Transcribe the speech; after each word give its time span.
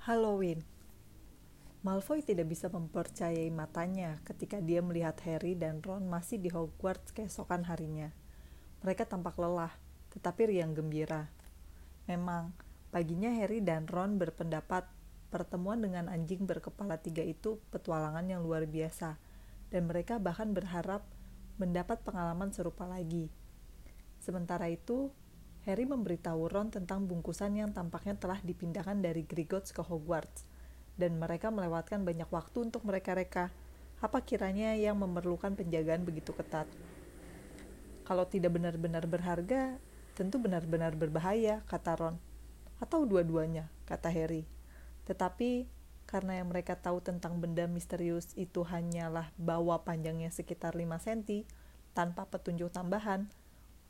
Halloween. 0.00 0.64
Malfoy 1.84 2.24
tidak 2.24 2.48
bisa 2.48 2.72
mempercayai 2.72 3.52
matanya 3.52 4.16
ketika 4.24 4.56
dia 4.56 4.80
melihat 4.80 5.12
Harry 5.28 5.52
dan 5.52 5.84
Ron 5.84 6.08
masih 6.08 6.40
di 6.40 6.48
Hogwarts 6.48 7.12
keesokan 7.12 7.68
harinya. 7.68 8.08
Mereka 8.80 9.04
tampak 9.04 9.36
lelah, 9.36 9.76
tetapi 10.16 10.56
riang 10.56 10.72
gembira. 10.72 11.28
Memang, 12.08 12.56
paginya 12.88 13.28
Harry 13.28 13.60
dan 13.60 13.84
Ron 13.84 14.16
berpendapat 14.16 14.88
pertemuan 15.28 15.84
dengan 15.84 16.08
anjing 16.08 16.48
berkepala 16.48 16.96
tiga 16.96 17.20
itu 17.20 17.60
petualangan 17.68 18.24
yang 18.24 18.40
luar 18.40 18.64
biasa, 18.64 19.20
dan 19.68 19.84
mereka 19.84 20.16
bahkan 20.16 20.56
berharap 20.56 21.04
mendapat 21.60 22.00
pengalaman 22.00 22.48
serupa 22.56 22.88
lagi. 22.88 23.28
Sementara 24.16 24.72
itu, 24.72 25.12
Harry 25.68 25.84
memberitahu 25.84 26.48
Ron 26.48 26.72
tentang 26.72 27.04
bungkusan 27.04 27.52
yang 27.52 27.70
tampaknya 27.76 28.16
telah 28.16 28.40
dipindahkan 28.40 28.96
dari 29.04 29.28
Gringotts 29.28 29.76
ke 29.76 29.84
Hogwarts, 29.84 30.48
dan 30.96 31.20
mereka 31.20 31.52
melewatkan 31.52 32.04
banyak 32.04 32.28
waktu 32.32 32.72
untuk 32.72 32.84
mereka-reka 32.88 33.52
apa 34.00 34.18
kiranya 34.24 34.72
yang 34.72 34.96
memerlukan 34.96 35.52
penjagaan 35.52 36.08
begitu 36.08 36.32
ketat. 36.32 36.64
Kalau 38.08 38.24
tidak 38.24 38.56
benar-benar 38.56 39.04
berharga, 39.04 39.76
tentu 40.16 40.40
benar-benar 40.40 40.96
berbahaya, 40.96 41.60
kata 41.68 41.92
Ron. 42.00 42.16
Atau 42.80 43.04
dua-duanya, 43.04 43.68
kata 43.84 44.08
Harry. 44.08 44.48
Tetapi 45.04 45.68
karena 46.08 46.42
yang 46.42 46.50
mereka 46.50 46.74
tahu 46.74 46.98
tentang 47.04 47.38
benda 47.38 47.70
misterius 47.70 48.34
itu 48.34 48.66
hanyalah 48.66 49.30
bawa 49.38 49.84
panjangnya 49.86 50.32
sekitar 50.32 50.74
5 50.74 50.88
cm, 50.98 51.46
tanpa 51.94 52.26
petunjuk 52.26 52.72
tambahan, 52.72 53.30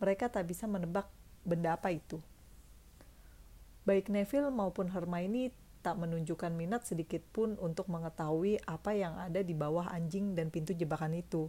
mereka 0.03 0.29
tak 0.29 0.51
bisa 0.51 0.69
menebak 0.69 1.09
benda 1.45 1.77
apa 1.77 1.93
itu. 1.95 2.21
Baik 3.89 4.13
Neville 4.13 4.53
maupun 4.53 4.93
Hermione 4.93 5.51
tak 5.81 5.97
menunjukkan 5.97 6.53
minat 6.53 6.85
sedikit 6.85 7.25
pun 7.33 7.57
untuk 7.57 7.89
mengetahui 7.89 8.61
apa 8.69 8.93
yang 8.93 9.17
ada 9.17 9.41
di 9.41 9.57
bawah 9.57 9.89
anjing 9.89 10.37
dan 10.37 10.53
pintu 10.53 10.77
jebakan 10.77 11.17
itu. 11.17 11.49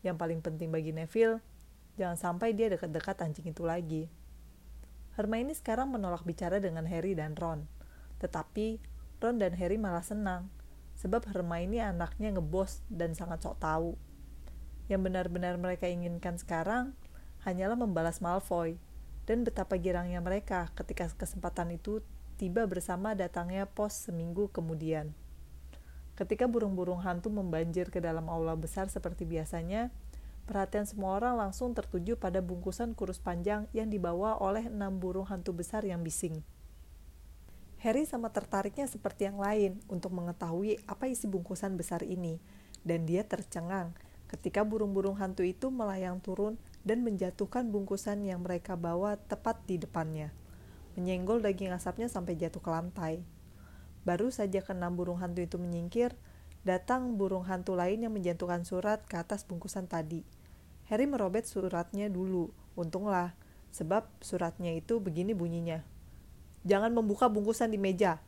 Yang 0.00 0.16
paling 0.16 0.40
penting 0.40 0.72
bagi 0.72 0.96
Neville, 0.96 1.44
jangan 2.00 2.16
sampai 2.16 2.56
dia 2.56 2.72
dekat-dekat 2.72 3.20
anjing 3.20 3.52
itu 3.52 3.62
lagi. 3.68 4.08
Hermione 5.20 5.52
sekarang 5.52 5.92
menolak 5.92 6.24
bicara 6.24 6.62
dengan 6.62 6.88
Harry 6.88 7.12
dan 7.12 7.36
Ron. 7.36 7.68
Tetapi 8.22 8.80
Ron 9.20 9.36
dan 9.36 9.52
Harry 9.58 9.76
malah 9.76 10.06
senang, 10.06 10.48
sebab 10.96 11.28
Hermione 11.28 11.84
anaknya 11.84 12.32
ngebos 12.32 12.86
dan 12.88 13.12
sangat 13.12 13.44
sok 13.44 13.60
tahu. 13.60 13.90
Yang 14.88 15.10
benar-benar 15.12 15.60
mereka 15.60 15.84
inginkan 15.84 16.40
sekarang 16.40 16.96
hanyalah 17.44 17.76
membalas 17.76 18.24
Malfoy, 18.24 18.80
dan 19.28 19.44
betapa 19.44 19.76
girangnya 19.76 20.24
mereka 20.24 20.72
ketika 20.72 21.04
kesempatan 21.12 21.76
itu 21.76 22.00
tiba 22.40 22.64
bersama 22.64 23.12
datangnya 23.12 23.68
pos 23.68 24.08
seminggu 24.08 24.48
kemudian. 24.48 25.12
Ketika 26.16 26.48
burung-burung 26.48 27.04
hantu 27.04 27.28
membanjir 27.28 27.92
ke 27.92 28.00
dalam 28.00 28.32
aula 28.32 28.56
besar 28.56 28.88
seperti 28.88 29.28
biasanya, 29.28 29.92
perhatian 30.48 30.88
semua 30.88 31.20
orang 31.20 31.36
langsung 31.36 31.76
tertuju 31.76 32.16
pada 32.16 32.40
bungkusan 32.40 32.96
kurus 32.96 33.20
panjang 33.20 33.68
yang 33.76 33.92
dibawa 33.92 34.40
oleh 34.40 34.64
enam 34.64 34.96
burung 34.96 35.28
hantu 35.28 35.52
besar 35.52 35.84
yang 35.84 36.00
bising. 36.00 36.40
Harry 37.78 38.08
sama 38.08 38.34
tertariknya 38.34 38.90
seperti 38.90 39.30
yang 39.30 39.38
lain 39.38 39.78
untuk 39.86 40.10
mengetahui 40.10 40.82
apa 40.90 41.06
isi 41.06 41.30
bungkusan 41.30 41.78
besar 41.78 42.02
ini, 42.02 42.42
dan 42.82 43.06
dia 43.06 43.22
tercengang 43.22 43.94
ketika 44.26 44.66
burung-burung 44.66 45.20
hantu 45.20 45.46
itu 45.46 45.70
melayang 45.70 46.18
turun 46.18 46.58
dan 46.88 47.04
menjatuhkan 47.04 47.68
bungkusan 47.68 48.24
yang 48.24 48.40
mereka 48.40 48.72
bawa 48.72 49.20
tepat 49.28 49.60
di 49.68 49.76
depannya, 49.76 50.32
menyenggol 50.96 51.44
daging 51.44 51.68
asapnya 51.76 52.08
sampai 52.08 52.40
jatuh 52.40 52.64
ke 52.64 52.70
lantai. 52.72 53.20
Baru 54.08 54.32
saja 54.32 54.64
keenam 54.64 54.96
burung 54.96 55.20
hantu 55.20 55.44
itu 55.44 55.60
menyingkir, 55.60 56.16
datang 56.64 57.20
burung 57.20 57.44
hantu 57.44 57.76
lain 57.76 58.08
yang 58.08 58.16
menjatuhkan 58.16 58.64
surat 58.64 59.04
ke 59.04 59.20
atas 59.20 59.44
bungkusan 59.44 59.84
tadi. 59.84 60.24
Harry 60.88 61.04
merobek 61.04 61.44
suratnya 61.44 62.08
dulu, 62.08 62.56
untunglah, 62.72 63.36
sebab 63.68 64.08
suratnya 64.24 64.72
itu 64.72 64.96
begini 64.96 65.36
bunyinya. 65.36 65.84
Jangan 66.64 66.96
membuka 66.96 67.28
bungkusan 67.28 67.68
di 67.68 67.76
meja. 67.76 68.24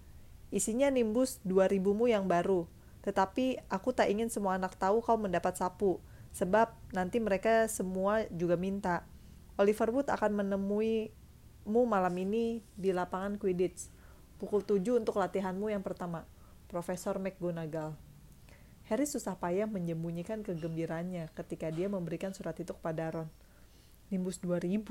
Isinya 0.53 0.93
nimbus 0.93 1.41
2000mu 1.49 2.13
yang 2.13 2.29
baru. 2.29 2.69
Tetapi 3.01 3.73
aku 3.73 3.97
tak 3.97 4.13
ingin 4.13 4.29
semua 4.29 4.61
anak 4.61 4.77
tahu 4.77 5.01
kau 5.01 5.17
mendapat 5.17 5.57
sapu 5.57 6.05
sebab 6.31 6.73
nanti 6.95 7.19
mereka 7.19 7.67
semua 7.67 8.27
juga 8.31 8.55
minta. 8.55 9.07
Oliver 9.61 9.91
Wood 9.93 10.09
akan 10.09 10.41
menemuimu 10.45 11.83
malam 11.85 12.15
ini 12.17 12.65
di 12.75 12.95
lapangan 12.95 13.37
Quidditch, 13.37 13.91
pukul 14.41 14.65
7 14.65 14.97
untuk 14.97 15.21
latihanmu 15.21 15.69
yang 15.69 15.85
pertama. 15.85 16.25
Profesor 16.71 17.19
McGonagall. 17.19 17.99
Harry 18.91 19.07
susah 19.07 19.39
payah 19.39 19.71
menyembunyikan 19.71 20.43
kegembiraannya 20.43 21.31
ketika 21.35 21.71
dia 21.71 21.87
memberikan 21.87 22.35
surat 22.35 22.59
itu 22.59 22.75
kepada 22.75 23.11
Ron. 23.11 23.29
Nimbus 24.11 24.43
2000, 24.43 24.83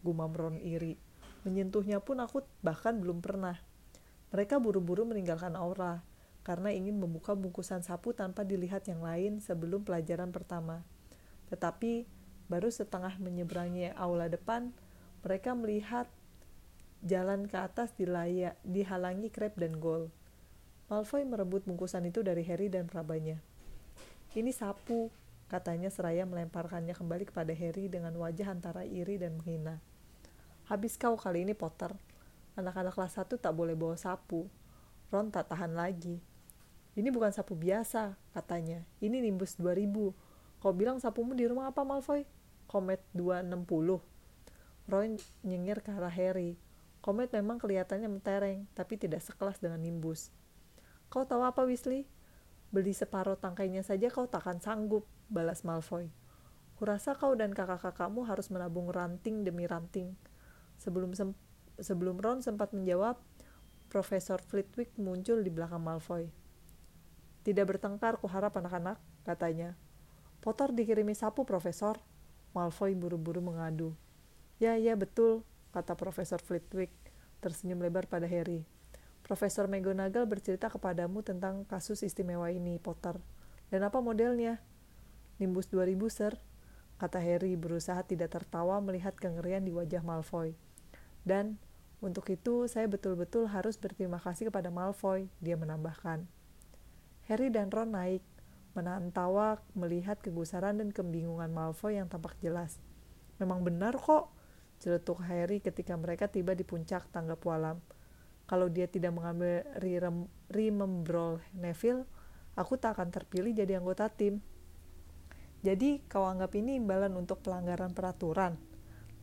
gumam 0.00 0.32
Ron 0.32 0.56
iri. 0.60 0.96
Menyentuhnya 1.44 2.00
pun 2.00 2.24
aku 2.24 2.40
bahkan 2.64 2.96
belum 2.96 3.20
pernah. 3.20 3.60
Mereka 4.32 4.56
buru-buru 4.60 5.04
meninggalkan 5.04 5.56
aura, 5.60 6.00
karena 6.44 6.70
ingin 6.70 7.00
membuka 7.00 7.32
bungkusan 7.32 7.80
sapu 7.80 8.12
tanpa 8.12 8.44
dilihat 8.44 8.84
yang 8.86 9.00
lain 9.00 9.40
sebelum 9.40 9.82
pelajaran 9.82 10.28
pertama. 10.30 10.84
Tetapi 11.48 12.04
baru 12.52 12.68
setengah 12.68 13.16
menyeberangi 13.16 13.96
aula 13.96 14.28
depan, 14.28 14.70
mereka 15.24 15.56
melihat 15.56 16.04
jalan 17.00 17.48
ke 17.48 17.56
atas 17.56 17.96
dilaya, 17.96 18.56
dihalangi 18.60 19.32
krep 19.32 19.56
dan 19.56 19.80
gol. 19.80 20.12
Malfoy 20.92 21.24
merebut 21.24 21.64
bungkusan 21.64 22.04
itu 22.04 22.20
dari 22.20 22.44
Harry 22.44 22.68
dan 22.68 22.84
perabanya. 22.84 23.40
Ini 24.36 24.52
sapu, 24.52 25.08
katanya 25.48 25.88
seraya 25.88 26.28
melemparkannya 26.28 26.92
kembali 26.92 27.24
kepada 27.32 27.56
Harry 27.56 27.88
dengan 27.88 28.12
wajah 28.20 28.52
antara 28.52 28.84
iri 28.84 29.16
dan 29.16 29.40
menghina. 29.40 29.80
Habis 30.68 31.00
kau 31.00 31.16
kali 31.16 31.48
ini 31.48 31.56
Potter. 31.56 31.92
Anak-anak 32.56 32.92
kelas 32.96 33.16
1 33.16 33.40
tak 33.40 33.52
boleh 33.56 33.72
bawa 33.72 33.96
sapu. 33.96 34.44
Ron 35.08 35.32
tak 35.32 35.52
tahan 35.52 35.76
lagi. 35.76 36.20
Ini 36.94 37.10
bukan 37.10 37.34
sapu 37.34 37.58
biasa, 37.58 38.14
katanya. 38.30 38.86
Ini 39.02 39.18
Nimbus 39.18 39.58
2000. 39.58 40.14
Kau 40.62 40.70
bilang 40.70 41.02
sapumu 41.02 41.34
di 41.34 41.42
rumah 41.50 41.74
apa, 41.74 41.82
Malfoy? 41.82 42.22
Komet 42.70 43.02
260. 43.18 43.98
Roy 44.86 45.18
nyengir 45.42 45.82
ke 45.82 45.90
arah 45.90 46.12
Harry. 46.14 46.54
Komet 47.02 47.34
memang 47.34 47.58
kelihatannya 47.58 48.06
mentereng, 48.06 48.70
tapi 48.78 48.94
tidak 48.94 49.26
sekelas 49.26 49.58
dengan 49.58 49.82
Nimbus. 49.82 50.30
Kau 51.10 51.26
tahu 51.26 51.42
apa, 51.42 51.66
Weasley? 51.66 52.06
Beli 52.70 52.94
separuh 52.94 53.38
tangkainya 53.42 53.82
saja 53.82 54.06
kau 54.10 54.30
takkan 54.30 54.62
sanggup, 54.62 55.06
balas 55.26 55.66
Malfoy. 55.66 56.14
Kurasa 56.78 57.18
kau 57.18 57.34
dan 57.34 57.54
kakak-kakakmu 57.54 58.26
harus 58.26 58.50
menabung 58.54 58.90
ranting 58.90 59.42
demi 59.42 59.66
ranting. 59.66 60.14
Sebelum 60.78 61.14
sebelum 61.78 62.18
Ron 62.22 62.42
sempat 62.42 62.70
menjawab, 62.70 63.18
Profesor 63.90 64.42
Flitwick 64.42 64.94
muncul 64.98 65.42
di 65.42 65.50
belakang 65.54 65.82
Malfoy. 65.82 66.43
Tidak 67.44 67.64
bertengkar, 67.68 68.16
kuharap 68.18 68.56
anak-anak, 68.56 68.96
katanya. 69.28 69.76
Potter 70.40 70.72
dikirimi 70.72 71.12
sapu, 71.12 71.44
Profesor. 71.44 72.00
Malfoy 72.56 72.96
buru-buru 72.96 73.44
mengadu. 73.44 73.92
Ya, 74.56 74.80
ya, 74.80 74.96
betul, 74.96 75.44
kata 75.76 75.92
Profesor 75.98 76.40
Flitwick, 76.40 76.94
tersenyum 77.44 77.84
lebar 77.84 78.08
pada 78.08 78.24
Harry. 78.24 78.64
Profesor 79.26 79.68
McGonagall 79.68 80.24
bercerita 80.24 80.70
kepadamu 80.70 81.20
tentang 81.20 81.68
kasus 81.68 82.00
istimewa 82.00 82.48
ini, 82.48 82.80
Potter. 82.80 83.20
Dan 83.68 83.84
apa 83.84 84.00
modelnya? 84.00 84.62
Nimbus 85.42 85.66
2000, 85.68 85.98
sir, 86.08 86.32
kata 86.96 87.18
Harry 87.18 87.58
berusaha 87.58 88.00
tidak 88.06 88.32
tertawa 88.32 88.78
melihat 88.78 89.18
kengerian 89.18 89.66
di 89.66 89.74
wajah 89.74 90.00
Malfoy. 90.00 90.54
Dan 91.26 91.58
untuk 91.98 92.28
itu 92.30 92.68
saya 92.70 92.86
betul-betul 92.86 93.50
harus 93.50 93.80
berterima 93.80 94.20
kasih 94.20 94.52
kepada 94.52 94.70
Malfoy, 94.70 95.26
dia 95.42 95.58
menambahkan. 95.58 96.28
Harry 97.24 97.48
dan 97.48 97.72
Ron 97.72 97.96
naik, 97.96 98.20
menahan 98.76 99.08
tawa 99.08 99.56
melihat 99.72 100.20
kegusaran 100.20 100.76
dan 100.76 100.92
kebingungan 100.92 101.48
Malfoy 101.48 101.96
yang 101.96 102.04
tampak 102.10 102.36
jelas. 102.44 102.76
Memang 103.40 103.64
benar 103.64 103.96
kok, 103.96 104.28
celetuk 104.76 105.24
Harry 105.24 105.64
ketika 105.64 105.96
mereka 105.96 106.28
tiba 106.28 106.52
di 106.52 106.68
puncak 106.68 107.08
tangga 107.08 107.32
pualam. 107.32 107.80
Kalau 108.44 108.68
dia 108.68 108.84
tidak 108.84 109.16
mengambil 109.16 109.64
Remembrol 110.52 111.40
Neville, 111.56 112.04
aku 112.52 112.76
tak 112.76 113.00
akan 113.00 113.08
terpilih 113.08 113.56
jadi 113.56 113.80
anggota 113.80 114.12
tim. 114.12 114.44
Jadi 115.64 116.04
kau 116.04 116.28
anggap 116.28 116.52
ini 116.60 116.76
imbalan 116.76 117.16
untuk 117.16 117.40
pelanggaran 117.40 117.96
peraturan? 117.96 118.60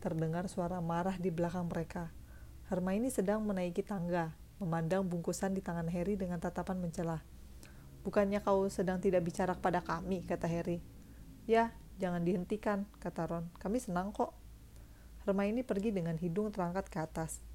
Terdengar 0.01 0.49
suara 0.49 0.81
marah 0.81 1.21
di 1.21 1.29
belakang 1.29 1.69
mereka. 1.69 2.09
Hermione 2.73 3.13
sedang 3.13 3.45
menaiki 3.45 3.85
tangga, 3.85 4.33
memandang 4.57 5.05
bungkusan 5.05 5.53
di 5.53 5.61
tangan 5.61 5.85
Harry 5.93 6.17
dengan 6.17 6.41
tatapan 6.41 6.81
mencela. 6.81 7.21
Bukannya 8.01 8.41
kau 8.41 8.65
sedang 8.67 8.97
tidak 8.97 9.21
bicara 9.21 9.53
kepada 9.53 9.85
kami, 9.85 10.25
kata 10.25 10.49
Harry. 10.49 10.81
Ya, 11.45 11.73
jangan 12.01 12.25
dihentikan, 12.25 12.89
kata 12.97 13.29
Ron. 13.29 13.45
Kami 13.61 13.77
senang 13.77 14.09
kok. 14.09 14.33
Hermione 15.21 15.61
pergi 15.61 15.93
dengan 15.93 16.17
hidung 16.17 16.49
terangkat 16.49 16.89
ke 16.89 16.97
atas. 16.97 17.45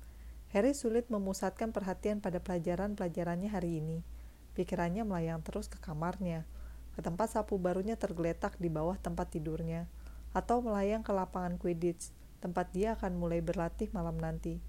Harry 0.54 0.70
sulit 0.70 1.10
memusatkan 1.10 1.74
perhatian 1.74 2.22
pada 2.22 2.38
pelajaran-pelajarannya 2.38 3.50
hari 3.50 3.82
ini. 3.82 4.06
Pikirannya 4.54 5.02
melayang 5.02 5.42
terus 5.42 5.66
ke 5.66 5.82
kamarnya, 5.82 6.46
ke 6.94 7.02
tempat 7.02 7.34
sapu 7.34 7.58
barunya 7.58 7.98
tergeletak 7.98 8.54
di 8.56 8.70
bawah 8.70 8.94
tempat 8.96 9.34
tidurnya, 9.34 9.90
atau 10.30 10.62
melayang 10.62 11.02
ke 11.02 11.10
lapangan 11.10 11.58
Quidditch, 11.58 12.14
tempat 12.38 12.70
dia 12.70 12.94
akan 12.94 13.18
mulai 13.18 13.42
berlatih 13.42 13.90
malam 13.90 14.16
nanti. 14.16 14.62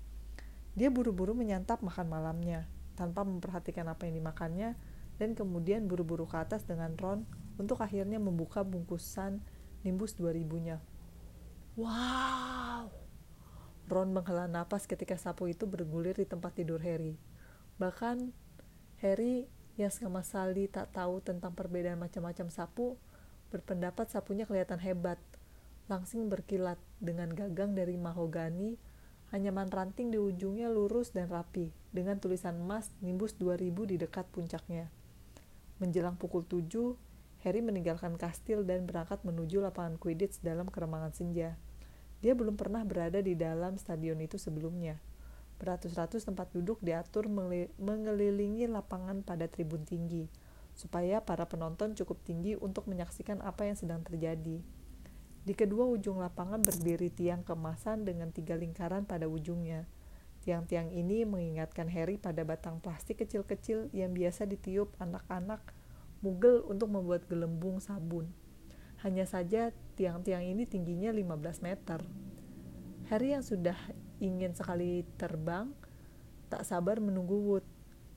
Dia 0.73 0.89
buru-buru 0.89 1.37
menyantap 1.37 1.85
makan 1.85 2.09
malamnya, 2.09 2.65
tanpa 2.97 3.21
memperhatikan 3.21 3.85
apa 3.87 4.09
yang 4.09 4.19
dimakannya, 4.19 4.73
dan 5.17 5.33
kemudian 5.33 5.89
buru-buru 5.89 6.29
ke 6.29 6.37
atas 6.37 6.65
dengan 6.65 6.93
Ron 6.97 7.25
untuk 7.57 7.81
akhirnya 7.81 8.21
membuka 8.21 8.61
bungkusan 8.61 9.41
Nimbus 9.81 10.17
2000-nya. 10.17 10.77
Wow! 11.77 12.89
Ron 13.87 14.09
menghela 14.11 14.49
napas 14.49 14.89
ketika 14.89 15.15
sapu 15.15 15.49
itu 15.49 15.65
bergulir 15.69 16.17
di 16.17 16.25
tempat 16.25 16.57
tidur 16.57 16.81
Harry. 16.81 17.17
Bahkan 17.77 18.33
Harry 18.99 19.47
yang 19.77 19.93
sama 19.93 20.25
sekali 20.25 20.65
tak 20.65 20.91
tahu 20.91 21.21
tentang 21.21 21.53
perbedaan 21.53 22.01
macam-macam 22.01 22.49
sapu, 22.49 22.97
berpendapat 23.53 24.09
sapunya 24.09 24.49
kelihatan 24.49 24.81
hebat, 24.81 25.21
langsing 25.87 26.27
berkilat 26.27 26.81
dengan 26.99 27.31
gagang 27.31 27.77
dari 27.77 27.95
mahogani, 27.95 28.75
anyaman 29.29 29.69
ranting 29.69 30.09
di 30.09 30.19
ujungnya 30.19 30.67
lurus 30.67 31.13
dan 31.13 31.29
rapi, 31.29 31.71
dengan 31.93 32.17
tulisan 32.17 32.57
emas 32.59 32.91
Nimbus 32.99 33.37
2000 33.39 33.71
di 33.87 33.95
dekat 34.01 34.25
puncaknya. 34.33 34.96
Menjelang 35.77 36.17
pukul 36.17 36.41
7, 36.41 36.97
Harry 37.45 37.61
meninggalkan 37.61 38.17
kastil 38.17 38.65
dan 38.65 38.89
berangkat 38.89 39.21
menuju 39.21 39.61
lapangan 39.61 40.01
Quidditch 40.01 40.41
dalam 40.41 40.73
keremangan 40.73 41.13
senja. 41.13 41.53
Dia 42.25 42.33
belum 42.33 42.57
pernah 42.57 42.81
berada 42.81 43.21
di 43.21 43.37
dalam 43.37 43.77
stadion 43.77 44.17
itu 44.17 44.41
sebelumnya. 44.41 44.97
Beratus-ratus 45.61 46.25
tempat 46.25 46.49
duduk 46.49 46.81
diatur 46.81 47.29
mengelilingi 47.77 48.65
lapangan 48.65 49.21
pada 49.21 49.45
tribun 49.45 49.85
tinggi, 49.85 50.25
supaya 50.73 51.21
para 51.21 51.45
penonton 51.45 51.93
cukup 51.93 52.21
tinggi 52.25 52.57
untuk 52.57 52.89
menyaksikan 52.89 53.41
apa 53.45 53.69
yang 53.69 53.77
sedang 53.77 54.01
terjadi. 54.01 54.61
Di 55.47 55.53
kedua 55.53 55.85
ujung 55.85 56.17
lapangan 56.19 56.59
berdiri 56.59 57.13
tiang 57.13 57.45
kemasan 57.45 58.03
dengan 58.03 58.33
tiga 58.33 58.57
lingkaran 58.57 59.05
pada 59.05 59.29
ujungnya. 59.29 59.85
Tiang-tiang 60.45 60.93
ini 60.93 61.25
mengingatkan 61.25 61.89
Harry 61.91 62.19
pada 62.19 62.43
batang 62.47 62.79
plastik 62.79 63.23
kecil-kecil 63.23 63.89
yang 63.91 64.13
biasa 64.13 64.45
ditiup 64.45 64.93
anak-anak 65.01 65.59
mugel 66.21 66.65
untuk 66.65 66.89
membuat 66.89 67.29
gelembung 67.29 67.77
sabun. 67.77 68.29
Hanya 69.05 69.29
saja 69.29 69.69
tiang-tiang 69.93 70.41
ini 70.41 70.65
tingginya 70.65 71.13
15 71.13 71.61
meter. 71.61 72.01
Harry 73.13 73.37
yang 73.37 73.45
sudah 73.45 73.77
ingin 74.17 74.57
sekali 74.57 75.05
terbang, 75.21 75.69
tak 76.49 76.65
sabar 76.65 76.97
menunggu 76.97 77.37
Wood. 77.37 77.65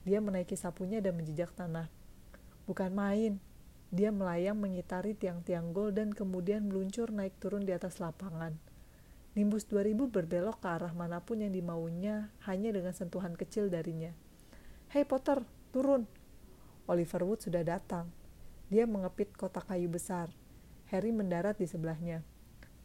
Dia 0.09 0.25
menaiki 0.25 0.57
sapunya 0.57 1.05
dan 1.05 1.21
menjejak 1.21 1.53
tanah. 1.53 1.93
Bukan 2.65 2.95
main, 2.97 3.37
dia 3.93 4.15
melayang 4.15 4.57
mengitari 4.57 5.19
tiang-tiang 5.19 5.75
gol 5.75 5.93
dan 5.93 6.15
kemudian 6.15 6.71
meluncur 6.71 7.13
naik 7.13 7.37
turun 7.43 7.67
di 7.67 7.75
atas 7.75 7.99
lapangan. 8.01 8.70
Nimbus 9.41 9.65
2000 9.73 10.13
berbelok 10.13 10.61
ke 10.61 10.69
arah 10.69 10.93
mana 10.93 11.25
pun 11.25 11.41
yang 11.41 11.49
dimaunya 11.49 12.29
hanya 12.45 12.77
dengan 12.77 12.93
sentuhan 12.93 13.33
kecil 13.33 13.73
darinya. 13.73 14.13
Hei 14.93 15.09
Potter, 15.09 15.41
turun! 15.73 16.05
Oliver 16.85 17.25
Wood 17.25 17.41
sudah 17.49 17.65
datang. 17.65 18.13
Dia 18.69 18.85
mengepit 18.85 19.33
kotak 19.33 19.65
kayu 19.65 19.89
besar. 19.89 20.29
Harry 20.93 21.09
mendarat 21.09 21.57
di 21.57 21.65
sebelahnya. 21.65 22.21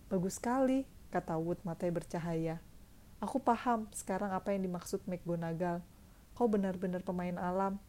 Bagus 0.07 0.39
sekali, 0.39 0.87
kata 1.11 1.35
Wood 1.35 1.59
matanya 1.67 1.99
bercahaya. 1.99 2.63
Aku 3.19 3.43
paham 3.43 3.91
sekarang 3.91 4.31
apa 4.31 4.55
yang 4.55 4.63
dimaksud 4.63 5.03
McGonagall. 5.11 5.83
Kau 6.39 6.47
benar-benar 6.47 7.03
pemain 7.03 7.35
alam. 7.35 7.83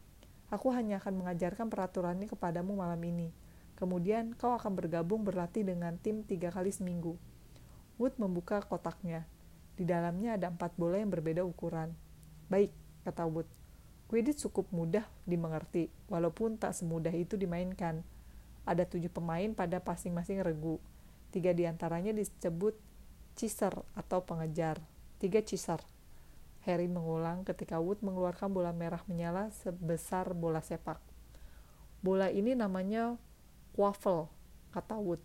Aku 0.51 0.75
hanya 0.75 0.99
akan 0.99 1.23
mengajarkan 1.23 1.71
peraturannya 1.71 2.27
kepadamu 2.27 2.75
malam 2.75 2.99
ini. 2.99 3.31
Kemudian 3.79 4.35
kau 4.35 4.51
akan 4.59 4.75
bergabung 4.75 5.23
berlatih 5.23 5.63
dengan 5.63 5.95
tim 5.95 6.27
tiga 6.27 6.51
kali 6.51 6.75
seminggu. 6.75 7.15
Wood 7.97 8.17
membuka 8.21 8.61
kotaknya. 8.61 9.25
Di 9.77 9.85
dalamnya 9.85 10.37
ada 10.37 10.53
empat 10.53 10.73
bola 10.77 11.01
yang 11.01 11.09
berbeda 11.09 11.41
ukuran. 11.41 11.93
Baik, 12.49 12.73
kata 13.05 13.25
Wood. 13.25 13.49
Quidditch 14.07 14.47
cukup 14.47 14.71
mudah 14.71 15.03
dimengerti, 15.27 15.91
walaupun 16.07 16.55
tak 16.55 16.77
semudah 16.77 17.11
itu 17.11 17.35
dimainkan. 17.35 18.05
Ada 18.63 18.87
tujuh 18.87 19.11
pemain 19.11 19.51
pada 19.51 19.83
masing-masing 19.83 20.39
regu. 20.45 20.79
Tiga 21.33 21.51
di 21.51 21.67
antaranya 21.67 22.15
disebut 22.15 22.77
chaser 23.35 23.73
atau 23.93 24.23
pengejar 24.23 24.81
tiga 25.17 25.41
cisar. 25.41 25.81
Harry 26.63 26.89
mengulang 26.89 27.47
ketika 27.47 27.79
Wood 27.79 28.03
mengeluarkan 28.03 28.51
bola 28.51 28.75
merah 28.75 29.01
menyala 29.07 29.49
sebesar 29.51 30.35
bola 30.35 30.59
sepak. 30.59 30.99
Bola 32.03 32.29
ini 32.29 32.53
namanya 32.53 33.15
quaffle, 33.73 34.29
kata 34.75 34.99
Wood. 34.99 35.21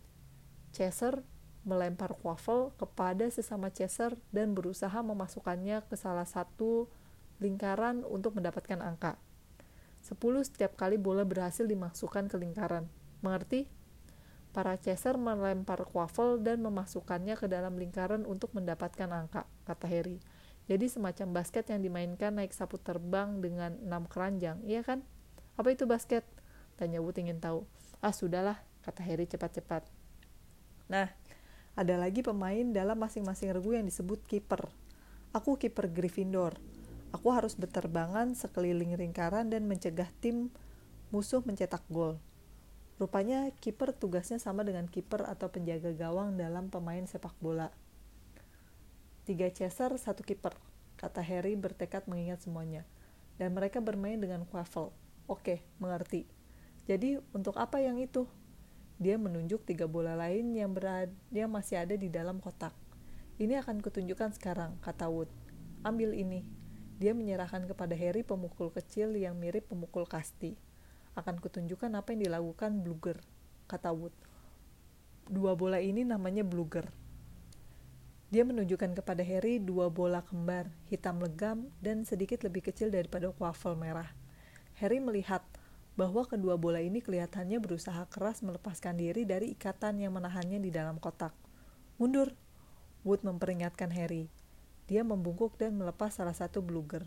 Chaser 0.72 1.20
melempar 1.62 2.18
quaffle 2.18 2.74
kepada 2.74 3.30
sesama 3.30 3.70
chaser 3.70 4.18
dan 4.34 4.54
berusaha 4.54 4.98
memasukkannya 5.02 5.86
ke 5.86 5.94
salah 5.94 6.26
satu 6.26 6.90
lingkaran 7.38 8.02
untuk 8.06 8.38
mendapatkan 8.38 8.82
angka. 8.82 9.18
Sepuluh 10.02 10.42
setiap 10.42 10.74
kali 10.74 10.98
bola 10.98 11.22
berhasil 11.22 11.62
dimasukkan 11.62 12.26
ke 12.26 12.36
lingkaran. 12.38 12.90
Mengerti? 13.22 13.70
Para 14.52 14.76
chaser 14.76 15.16
melempar 15.16 15.86
quaffle 15.88 16.42
dan 16.42 16.60
memasukkannya 16.60 17.38
ke 17.38 17.46
dalam 17.48 17.78
lingkaran 17.78 18.26
untuk 18.28 18.52
mendapatkan 18.52 19.08
angka, 19.08 19.48
kata 19.64 19.86
Harry. 19.88 20.20
Jadi 20.68 20.90
semacam 20.90 21.42
basket 21.42 21.70
yang 21.72 21.80
dimainkan 21.80 22.36
naik 22.36 22.52
sapu 22.52 22.76
terbang 22.76 23.40
dengan 23.40 23.78
enam 23.80 24.04
keranjang, 24.04 24.60
iya 24.66 24.84
kan? 24.84 25.00
Apa 25.56 25.72
itu 25.72 25.88
basket? 25.88 26.26
Tanya 26.76 27.00
Wood 27.00 27.18
ingin 27.22 27.40
tahu. 27.40 27.64
Ah, 28.04 28.12
sudahlah, 28.12 28.60
kata 28.84 29.00
Harry 29.06 29.24
cepat-cepat. 29.24 29.86
Nah, 30.90 31.08
ada 31.72 31.96
lagi 31.96 32.20
pemain 32.20 32.68
dalam 32.68 33.00
masing-masing 33.00 33.48
regu 33.56 33.72
yang 33.72 33.88
disebut 33.88 34.20
kiper. 34.28 34.68
Aku 35.32 35.56
kiper 35.56 35.88
Gryffindor. 35.88 36.60
Aku 37.16 37.32
harus 37.32 37.56
berterbangan 37.56 38.36
sekeliling 38.36 38.92
lingkaran 38.96 39.48
dan 39.48 39.64
mencegah 39.64 40.08
tim 40.20 40.52
musuh 41.08 41.40
mencetak 41.44 41.80
gol. 41.88 42.20
Rupanya 43.00 43.48
kiper 43.64 43.96
tugasnya 43.96 44.36
sama 44.36 44.68
dengan 44.68 44.84
kiper 44.84 45.24
atau 45.24 45.48
penjaga 45.48 45.96
gawang 45.96 46.36
dalam 46.36 46.68
pemain 46.68 47.04
sepak 47.08 47.32
bola. 47.40 47.72
Tiga 49.24 49.48
chaser, 49.48 49.96
satu 49.96 50.20
kiper, 50.20 50.52
kata 51.00 51.24
Harry 51.24 51.56
bertekad 51.56 52.04
mengingat 52.04 52.44
semuanya. 52.44 52.84
Dan 53.40 53.56
mereka 53.56 53.80
bermain 53.80 54.20
dengan 54.20 54.44
quaffle. 54.44 54.92
Oke, 55.24 55.64
mengerti. 55.80 56.28
Jadi, 56.84 57.16
untuk 57.32 57.56
apa 57.56 57.80
yang 57.80 57.96
itu? 57.96 58.28
Dia 59.02 59.18
menunjuk 59.18 59.66
tiga 59.66 59.90
bola 59.90 60.14
lain 60.14 60.54
yang 60.54 60.70
berada 60.70 61.10
yang 61.34 61.50
masih 61.50 61.82
ada 61.82 61.98
di 61.98 62.06
dalam 62.06 62.38
kotak. 62.38 62.70
Ini 63.42 63.58
akan 63.58 63.82
kutunjukkan 63.82 64.38
sekarang, 64.38 64.78
kata 64.78 65.10
Wood. 65.10 65.26
Ambil 65.82 66.14
ini. 66.14 66.46
Dia 67.02 67.10
menyerahkan 67.10 67.66
kepada 67.66 67.98
Harry 67.98 68.22
pemukul 68.22 68.70
kecil 68.70 69.18
yang 69.18 69.34
mirip 69.34 69.66
pemukul 69.66 70.06
kasti 70.06 70.54
akan 71.18 71.42
kutunjukkan 71.42 71.90
apa 71.98 72.14
yang 72.14 72.30
dilakukan 72.30 72.78
Bluger, 72.78 73.18
kata 73.66 73.90
Wood. 73.90 74.14
Dua 75.26 75.58
bola 75.58 75.82
ini 75.82 76.06
namanya 76.06 76.46
Bluger. 76.46 76.86
Dia 78.30 78.46
menunjukkan 78.46 78.96
kepada 79.02 79.20
Harry 79.26 79.58
dua 79.58 79.90
bola 79.90 80.22
kembar, 80.22 80.70
hitam 80.88 81.18
legam 81.18 81.68
dan 81.84 82.06
sedikit 82.06 82.46
lebih 82.46 82.70
kecil 82.70 82.88
daripada 82.88 83.34
waffle 83.34 83.74
merah. 83.74 84.14
Harry 84.78 85.02
melihat 85.02 85.42
bahwa 85.92 86.24
kedua 86.24 86.56
bola 86.56 86.80
ini 86.80 87.04
kelihatannya 87.04 87.60
berusaha 87.60 88.08
keras 88.08 88.40
melepaskan 88.40 88.96
diri 88.96 89.28
dari 89.28 89.52
ikatan 89.52 90.00
yang 90.00 90.16
menahannya 90.16 90.56
di 90.56 90.72
dalam 90.72 90.96
kotak. 90.96 91.36
Mundur, 92.00 92.32
Wood 93.04 93.26
memperingatkan 93.26 93.92
Harry. 93.92 94.30
Dia 94.88 95.02
membungkuk 95.04 95.58
dan 95.60 95.76
melepas 95.76 96.16
salah 96.16 96.32
satu 96.32 96.62
bluger. 96.64 97.04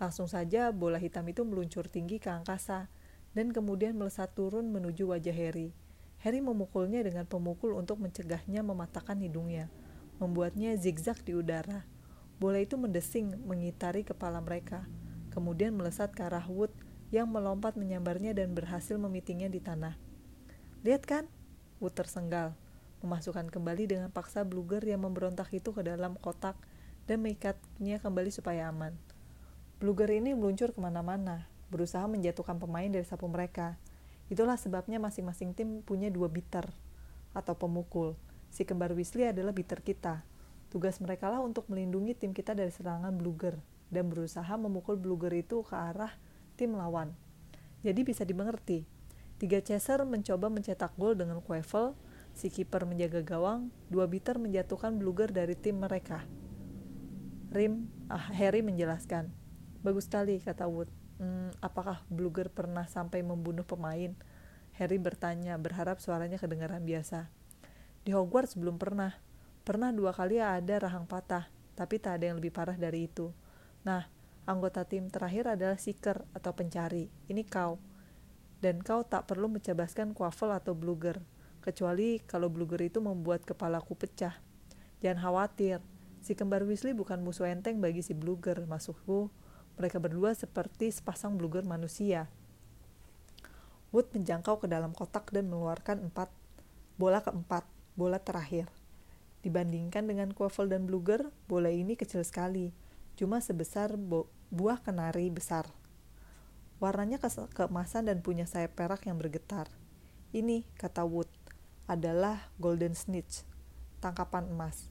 Langsung 0.00 0.26
saja 0.26 0.72
bola 0.72 0.96
hitam 0.96 1.28
itu 1.28 1.44
meluncur 1.44 1.86
tinggi 1.86 2.16
ke 2.16 2.32
angkasa, 2.32 2.88
dan 3.36 3.54
kemudian 3.54 3.94
melesat 3.94 4.32
turun 4.34 4.72
menuju 4.72 5.12
wajah 5.12 5.36
Harry. 5.36 5.70
Harry 6.24 6.40
memukulnya 6.42 7.04
dengan 7.04 7.24
pemukul 7.28 7.76
untuk 7.78 8.02
mencegahnya 8.02 8.64
mematahkan 8.64 9.16
hidungnya, 9.22 9.70
membuatnya 10.18 10.74
zigzag 10.76 11.20
di 11.22 11.36
udara. 11.36 11.86
Bola 12.40 12.58
itu 12.58 12.80
mendesing 12.80 13.44
mengitari 13.44 14.02
kepala 14.02 14.40
mereka, 14.40 14.88
kemudian 15.30 15.76
melesat 15.76 16.16
ke 16.16 16.24
arah 16.24 16.48
Wood 16.48 16.72
yang 17.10 17.26
melompat 17.26 17.74
menyambarnya 17.74 18.34
dan 18.34 18.54
berhasil 18.54 18.94
memitingnya 18.94 19.50
di 19.50 19.58
tanah. 19.58 19.98
Lihat 20.86 21.02
kan? 21.04 21.24
Wood 21.82 21.98
tersenggal, 21.98 22.54
memasukkan 23.02 23.50
kembali 23.50 23.90
dengan 23.90 24.08
paksa 24.14 24.46
bluger 24.46 24.80
yang 24.84 25.02
memberontak 25.02 25.50
itu 25.50 25.74
ke 25.74 25.82
dalam 25.82 26.14
kotak 26.16 26.54
dan 27.10 27.20
mengikatnya 27.24 27.98
kembali 27.98 28.30
supaya 28.30 28.70
aman. 28.70 28.94
Bluger 29.80 30.12
ini 30.12 30.36
meluncur 30.36 30.70
ke 30.70 30.78
mana-mana, 30.78 31.48
berusaha 31.72 32.04
menjatuhkan 32.04 32.60
pemain 32.60 32.86
dari 32.86 33.02
sapu 33.02 33.26
mereka. 33.26 33.80
Itulah 34.30 34.60
sebabnya 34.60 35.02
masing-masing 35.02 35.56
tim 35.56 35.82
punya 35.82 36.12
dua 36.12 36.30
bitter 36.30 36.68
atau 37.34 37.56
pemukul. 37.56 38.14
Si 38.52 38.62
kembar 38.62 38.94
Weasley 38.94 39.30
adalah 39.32 39.50
bitter 39.50 39.82
kita. 39.82 40.22
Tugas 40.70 41.02
mereka 41.02 41.26
lah 41.26 41.42
untuk 41.42 41.66
melindungi 41.66 42.14
tim 42.14 42.30
kita 42.30 42.54
dari 42.54 42.70
serangan 42.70 43.10
Bluger. 43.18 43.58
dan 43.90 44.06
berusaha 44.06 44.54
memukul 44.54 44.94
Bluger 44.94 45.34
itu 45.34 45.66
ke 45.66 45.74
arah 45.74 46.14
tim 46.60 46.76
lawan. 46.76 47.16
Jadi 47.80 48.04
bisa 48.04 48.28
dimengerti, 48.28 48.84
tiga 49.40 49.64
chaser 49.64 50.04
mencoba 50.04 50.52
mencetak 50.52 50.92
gol 51.00 51.16
dengan 51.16 51.40
Quevel, 51.40 51.96
si 52.36 52.52
kiper 52.52 52.84
menjaga 52.84 53.24
gawang, 53.24 53.72
dua 53.88 54.04
bitter 54.04 54.36
menjatuhkan 54.36 55.00
Bluger 55.00 55.32
dari 55.32 55.56
tim 55.56 55.80
mereka. 55.80 56.28
Rim, 57.48 57.88
ah, 58.12 58.28
Harry 58.36 58.60
menjelaskan. 58.60 59.32
Bagus 59.80 60.12
sekali, 60.12 60.36
kata 60.44 60.68
Wood. 60.68 60.92
Hmm, 61.16 61.48
apakah 61.64 62.04
Bluger 62.12 62.52
pernah 62.52 62.84
sampai 62.84 63.24
membunuh 63.24 63.64
pemain? 63.64 64.12
Harry 64.76 65.00
bertanya, 65.00 65.56
berharap 65.56 65.98
suaranya 66.04 66.36
kedengaran 66.36 66.84
biasa. 66.84 67.32
Di 68.04 68.12
Hogwarts 68.12 68.60
belum 68.60 68.76
pernah. 68.76 69.16
Pernah 69.64 69.92
dua 69.92 70.12
kali 70.12 70.36
ada 70.36 70.76
rahang 70.80 71.08
patah, 71.08 71.48
tapi 71.76 71.96
tak 71.96 72.20
ada 72.20 72.28
yang 72.28 72.36
lebih 72.36 72.52
parah 72.52 72.76
dari 72.76 73.08
itu. 73.08 73.32
Nah, 73.88 74.19
anggota 74.50 74.82
tim 74.82 75.06
terakhir 75.06 75.54
adalah 75.54 75.78
seeker 75.78 76.26
atau 76.34 76.50
pencari. 76.52 77.06
Ini 77.30 77.46
kau. 77.46 77.78
Dan 78.58 78.82
kau 78.82 79.06
tak 79.06 79.30
perlu 79.30 79.46
mencabaskan 79.46 80.12
Quaffle 80.12 80.52
atau 80.52 80.74
Bluger, 80.76 81.22
kecuali 81.64 82.20
kalau 82.26 82.52
Bluger 82.52 82.82
itu 82.82 82.98
membuat 83.00 83.46
kepalaku 83.46 83.96
pecah. 83.96 84.36
Jangan 85.00 85.16
khawatir, 85.22 85.80
Si 86.20 86.36
kembar 86.36 86.68
Weasley 86.68 86.92
bukan 86.92 87.24
musuh 87.24 87.48
enteng 87.48 87.80
bagi 87.80 88.04
si 88.04 88.12
Bluger, 88.12 88.68
masukku. 88.68 89.32
Mereka 89.80 89.96
berdua 89.96 90.36
seperti 90.36 90.92
sepasang 90.92 91.40
Bluger 91.40 91.64
manusia. 91.64 92.28
Wood 93.90 94.12
menjangkau 94.12 94.60
ke 94.60 94.66
dalam 94.68 94.92
kotak 94.92 95.32
dan 95.32 95.48
mengeluarkan 95.48 96.12
empat 96.12 96.28
bola 97.00 97.24
keempat, 97.24 97.64
bola 97.96 98.20
terakhir. 98.20 98.68
Dibandingkan 99.40 100.04
dengan 100.04 100.36
Quaffle 100.36 100.68
dan 100.68 100.84
Bluger, 100.84 101.32
bola 101.48 101.72
ini 101.72 101.96
kecil 101.96 102.20
sekali, 102.20 102.76
cuma 103.16 103.40
sebesar 103.40 103.96
buah 104.50 104.82
kenari 104.82 105.30
besar. 105.30 105.70
Warnanya 106.82 107.22
keemasan 107.54 108.10
dan 108.10 108.18
punya 108.18 108.50
sayap 108.50 108.74
perak 108.74 109.06
yang 109.06 109.14
bergetar. 109.14 109.70
Ini, 110.34 110.66
kata 110.74 111.06
Wood, 111.06 111.30
adalah 111.86 112.50
Golden 112.58 112.98
Snitch, 112.98 113.46
tangkapan 114.02 114.50
emas. 114.50 114.90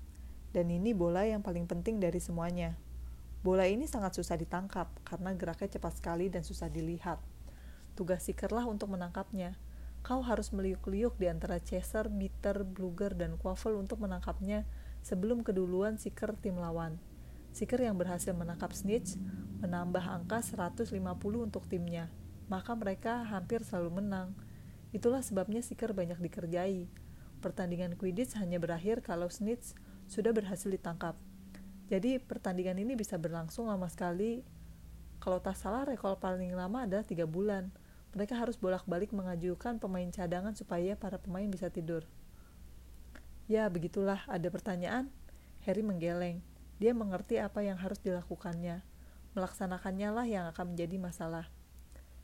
Dan 0.56 0.72
ini 0.72 0.96
bola 0.96 1.28
yang 1.28 1.44
paling 1.44 1.68
penting 1.68 2.00
dari 2.00 2.24
semuanya. 2.24 2.80
Bola 3.44 3.68
ini 3.68 3.84
sangat 3.84 4.16
susah 4.16 4.40
ditangkap 4.40 4.92
karena 5.04 5.36
geraknya 5.36 5.76
cepat 5.76 6.00
sekali 6.00 6.32
dan 6.32 6.48
susah 6.48 6.72
dilihat. 6.72 7.20
Tugas 8.00 8.24
Seekerlah 8.28 8.64
untuk 8.64 8.92
menangkapnya. 8.96 9.60
Kau 10.00 10.24
harus 10.24 10.56
meliuk-liuk 10.56 11.20
di 11.20 11.28
antara 11.28 11.60
chaser, 11.60 12.08
bitter, 12.08 12.64
bluger, 12.64 13.12
dan 13.12 13.36
quaffle 13.36 13.76
untuk 13.76 14.00
menangkapnya 14.00 14.64
sebelum 15.04 15.44
keduluan 15.44 16.00
Seeker 16.00 16.36
tim 16.40 16.56
lawan. 16.56 16.96
Seeker 17.52 17.82
yang 17.82 17.98
berhasil 17.98 18.32
menangkap 18.32 18.72
Snitch 18.72 19.18
menambah 19.60 20.06
angka 20.06 20.40
150 20.40 20.96
untuk 21.38 21.68
timnya, 21.68 22.08
maka 22.48 22.74
mereka 22.78 23.26
hampir 23.28 23.66
selalu 23.66 24.02
menang. 24.02 24.32
Itulah 24.96 25.22
sebabnya 25.22 25.62
Seeker 25.62 25.92
banyak 25.94 26.18
dikerjai. 26.18 26.90
Pertandingan 27.40 27.96
Quidditch 27.96 28.36
hanya 28.36 28.60
berakhir 28.60 29.00
kalau 29.00 29.32
Snitch 29.32 29.78
sudah 30.10 30.34
berhasil 30.34 30.68
ditangkap. 30.68 31.16
Jadi 31.90 32.22
pertandingan 32.22 32.78
ini 32.78 32.94
bisa 32.94 33.18
berlangsung 33.18 33.70
lama 33.70 33.90
sekali. 33.90 34.46
Kalau 35.18 35.42
tak 35.42 35.58
salah 35.58 35.84
rekor 35.84 36.22
paling 36.22 36.54
lama 36.54 36.86
adalah 36.86 37.02
tiga 37.02 37.26
bulan. 37.26 37.74
Mereka 38.14 38.34
harus 38.34 38.58
bolak-balik 38.58 39.14
mengajukan 39.14 39.78
pemain 39.78 40.10
cadangan 40.10 40.58
supaya 40.58 40.98
para 40.98 41.22
pemain 41.22 41.46
bisa 41.50 41.70
tidur. 41.70 42.06
Ya, 43.50 43.66
begitulah. 43.70 44.26
Ada 44.30 44.50
pertanyaan? 44.54 45.10
Harry 45.66 45.82
menggeleng. 45.82 46.42
Dia 46.80 46.96
mengerti 46.96 47.38
apa 47.44 47.60
yang 47.60 47.76
harus 47.76 48.00
dilakukannya. 48.00 48.82
Melaksanakannya 49.36 50.10
lah 50.16 50.26
yang 50.26 50.48
akan 50.50 50.74
menjadi 50.74 50.96
masalah. 50.96 51.52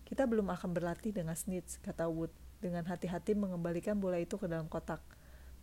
Kita 0.08 0.24
belum 0.26 0.48
akan 0.48 0.72
berlatih 0.72 1.12
dengan 1.12 1.36
Snitch, 1.36 1.78
kata 1.84 2.08
Wood, 2.08 2.32
dengan 2.64 2.88
hati-hati 2.88 3.36
mengembalikan 3.36 4.00
bola 4.00 4.16
itu 4.16 4.40
ke 4.40 4.48
dalam 4.48 4.72
kotak. 4.72 5.04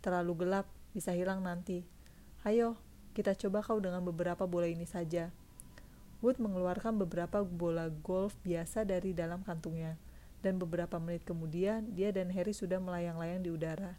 Terlalu 0.05 0.45
gelap, 0.45 0.69
bisa 0.93 1.09
hilang 1.09 1.41
nanti. 1.41 1.83
Ayo, 2.45 2.77
kita 3.17 3.33
coba 3.33 3.65
kau 3.65 3.81
dengan 3.81 4.05
beberapa 4.05 4.45
bola 4.45 4.69
ini 4.69 4.85
saja. 4.85 5.33
Wood 6.21 6.37
mengeluarkan 6.39 6.95
beberapa 7.01 7.43
bola 7.43 7.89
golf 7.89 8.37
biasa 8.45 8.87
dari 8.87 9.11
dalam 9.11 9.41
kantungnya, 9.43 9.97
dan 10.39 10.55
beberapa 10.61 10.95
menit 11.01 11.27
kemudian 11.27 11.91
dia 11.91 12.13
dan 12.15 12.31
Harry 12.31 12.55
sudah 12.55 12.77
melayang-layang 12.77 13.43
di 13.43 13.49
udara. 13.51 13.97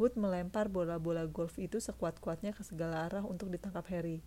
Wood 0.00 0.16
melempar 0.16 0.72
bola-bola 0.72 1.28
golf 1.28 1.60
itu 1.60 1.76
sekuat-kuatnya 1.76 2.56
ke 2.56 2.64
segala 2.64 3.04
arah 3.04 3.20
untuk 3.20 3.52
ditangkap 3.52 3.84
Harry. 3.92 4.24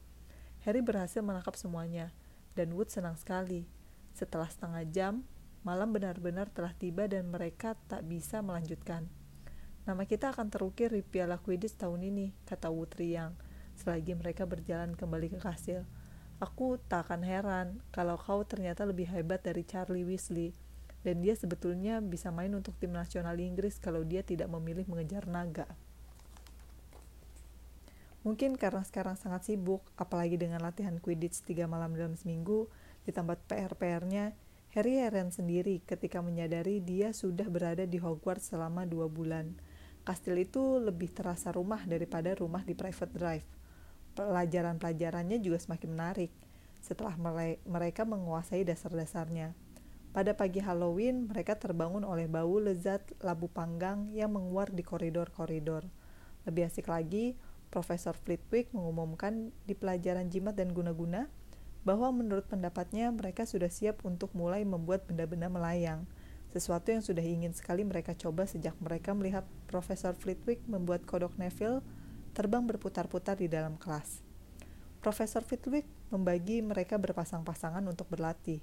Harry 0.62 0.86
berhasil 0.86 1.26
menangkap 1.26 1.58
semuanya, 1.58 2.14
dan 2.54 2.78
Wood 2.78 2.94
senang 2.94 3.18
sekali. 3.18 3.66
Setelah 4.14 4.54
setengah 4.54 4.86
jam, 4.94 5.26
malam 5.66 5.90
benar-benar 5.90 6.54
telah 6.54 6.78
tiba 6.78 7.10
dan 7.10 7.26
mereka 7.34 7.74
tak 7.90 8.06
bisa 8.06 8.46
melanjutkan. 8.46 9.10
Nama 9.90 10.06
kita 10.06 10.30
akan 10.38 10.54
terukir 10.54 10.94
di 10.94 11.02
Piala 11.02 11.42
Quidditch 11.42 11.74
tahun 11.74 12.06
ini, 12.06 12.38
kata 12.46 12.70
Wood 12.70 12.94
riang 12.94 13.34
selagi 13.74 14.14
mereka 14.14 14.46
berjalan 14.46 14.94
kembali 14.94 15.34
ke 15.34 15.40
kastil. 15.42 15.90
Aku 16.38 16.78
tak 16.86 17.10
akan 17.10 17.26
heran 17.26 17.68
kalau 17.90 18.14
kau 18.22 18.46
ternyata 18.46 18.86
lebih 18.86 19.10
hebat 19.10 19.42
dari 19.42 19.66
Charlie 19.66 20.06
Weasley, 20.06 20.54
dan 21.04 21.20
dia 21.20 21.36
sebetulnya 21.36 22.00
bisa 22.00 22.32
main 22.32 22.52
untuk 22.56 22.74
tim 22.80 22.96
nasional 22.96 23.36
Inggris 23.36 23.78
kalau 23.78 24.02
dia 24.08 24.24
tidak 24.24 24.48
memilih 24.50 24.88
mengejar 24.88 25.28
naga. 25.28 25.68
Mungkin 28.24 28.56
karena 28.56 28.82
sekarang 28.88 29.20
sangat 29.20 29.44
sibuk, 29.44 29.84
apalagi 30.00 30.40
dengan 30.40 30.64
latihan 30.64 30.96
Quidditch 30.96 31.44
tiga 31.44 31.68
malam 31.68 31.92
dalam 31.92 32.16
seminggu, 32.16 32.72
ditambah 33.04 33.36
PR-PR-nya, 33.52 34.32
Harry 34.74 35.04
heran 35.04 35.30
sendiri 35.30 35.84
ketika 35.84 36.24
menyadari 36.24 36.80
dia 36.80 37.12
sudah 37.12 37.46
berada 37.52 37.84
di 37.84 38.00
Hogwarts 38.00 38.56
selama 38.56 38.88
dua 38.88 39.12
bulan. 39.12 39.54
Kastil 40.08 40.40
itu 40.48 40.80
lebih 40.80 41.12
terasa 41.12 41.52
rumah 41.52 41.84
daripada 41.84 42.32
rumah 42.34 42.64
di 42.64 42.74
Private 42.74 43.14
Drive 43.14 43.48
pelajaran-pelajarannya 44.14 45.42
juga 45.42 45.58
semakin 45.58 45.90
menarik 45.90 46.32
setelah 46.84 47.16
mereka 47.66 48.06
menguasai 48.06 48.62
dasar-dasarnya. 48.68 49.56
Pada 50.14 50.38
pagi 50.38 50.62
Halloween, 50.62 51.26
mereka 51.26 51.58
terbangun 51.58 52.06
oleh 52.06 52.30
bau 52.30 52.62
lezat 52.62 53.02
labu 53.26 53.50
panggang 53.50 54.14
yang 54.14 54.30
menguar 54.30 54.70
di 54.70 54.86
koridor-koridor. 54.86 55.90
Lebih 56.46 56.70
asik 56.70 56.86
lagi, 56.86 57.34
Profesor 57.74 58.14
Flitwick 58.14 58.70
mengumumkan 58.78 59.50
di 59.66 59.74
pelajaran 59.74 60.30
jimat 60.30 60.54
dan 60.54 60.70
guna-guna 60.70 61.26
bahwa 61.82 62.14
menurut 62.14 62.46
pendapatnya 62.46 63.10
mereka 63.10 63.50
sudah 63.50 63.74
siap 63.74 64.06
untuk 64.06 64.30
mulai 64.38 64.62
membuat 64.62 65.10
benda-benda 65.10 65.50
melayang, 65.50 66.06
sesuatu 66.54 66.94
yang 66.94 67.02
sudah 67.02 67.26
ingin 67.26 67.50
sekali 67.58 67.82
mereka 67.82 68.14
coba 68.14 68.46
sejak 68.46 68.78
mereka 68.78 69.18
melihat 69.18 69.50
Profesor 69.66 70.14
Flitwick 70.14 70.62
membuat 70.70 71.10
kodok 71.10 71.34
Neville 71.42 71.82
terbang 72.38 72.70
berputar-putar 72.70 73.42
di 73.42 73.50
dalam 73.50 73.82
kelas. 73.82 74.22
Profesor 75.02 75.42
Fitwick 75.42 75.90
membagi 76.14 76.62
mereka 76.62 77.02
berpasang-pasangan 77.02 77.82
untuk 77.90 78.06
berlatih. 78.14 78.62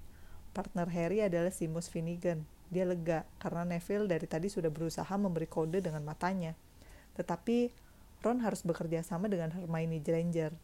Partner 0.50 0.88
Harry 0.90 1.22
adalah 1.22 1.54
Seamus 1.54 1.90
Finnegan. 1.90 2.46
Dia 2.70 2.86
lega 2.86 3.26
karena 3.42 3.66
Neville 3.66 4.06
dari 4.06 4.26
tadi 4.30 4.46
sudah 4.46 4.70
berusaha 4.70 5.10
memberi 5.18 5.50
kode 5.50 5.82
dengan 5.82 6.02
matanya. 6.06 6.54
Tetapi 7.18 7.70
Ron 8.22 8.44
harus 8.44 8.62
bekerja 8.62 9.02
sama 9.02 9.26
dengan 9.26 9.50
Hermione 9.50 10.02
Granger. 10.02 10.54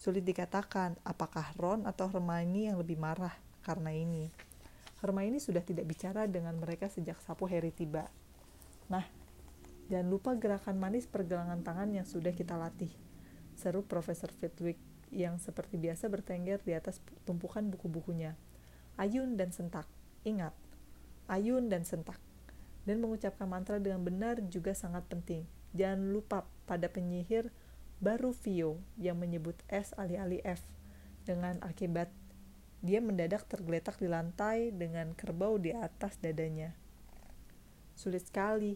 Sulit 0.00 0.26
dikatakan 0.26 0.98
apakah 1.06 1.54
Ron 1.54 1.86
atau 1.86 2.10
Hermione 2.10 2.72
yang 2.72 2.78
lebih 2.78 2.98
marah 2.98 3.34
karena 3.62 3.94
ini. 3.94 4.30
Hermione 5.04 5.38
sudah 5.38 5.62
tidak 5.62 5.86
bicara 5.86 6.26
dengan 6.30 6.58
mereka 6.58 6.90
sejak 6.90 7.18
sapu 7.22 7.46
Harry 7.46 7.74
tiba. 7.74 8.06
Nah, 8.90 9.06
Jangan 9.92 10.08
lupa 10.08 10.32
gerakan 10.40 10.80
manis 10.80 11.04
pergelangan 11.04 11.60
tangan 11.60 11.92
yang 11.92 12.08
sudah 12.08 12.32
kita 12.32 12.56
latih. 12.56 12.88
Seru 13.60 13.84
Profesor 13.84 14.32
Fitwick 14.32 14.80
yang 15.12 15.36
seperti 15.36 15.76
biasa 15.76 16.08
bertengger 16.08 16.64
di 16.64 16.72
atas 16.72 16.96
tumpukan 17.28 17.60
buku-bukunya. 17.68 18.32
Ayun 19.00 19.40
dan 19.40 19.50
sentak. 19.50 19.88
Ingat, 20.22 20.54
ayun 21.26 21.72
dan 21.72 21.82
sentak. 21.82 22.20
Dan 22.82 22.98
mengucapkan 22.98 23.46
mantra 23.46 23.78
dengan 23.78 24.02
benar 24.02 24.42
juga 24.50 24.74
sangat 24.74 25.06
penting. 25.06 25.46
Jangan 25.72 26.12
lupa 26.12 26.44
pada 26.66 26.90
penyihir 26.90 27.48
baru 28.02 28.34
Vio 28.34 28.82
yang 28.98 29.16
menyebut 29.22 29.54
S 29.70 29.94
alih-alih 29.94 30.42
F 30.42 30.60
dengan 31.22 31.62
akibat 31.62 32.10
dia 32.82 32.98
mendadak 32.98 33.46
tergeletak 33.46 34.02
di 34.02 34.10
lantai 34.10 34.74
dengan 34.74 35.14
kerbau 35.14 35.54
di 35.54 35.70
atas 35.70 36.18
dadanya. 36.18 36.74
Sulit 37.94 38.26
sekali, 38.26 38.74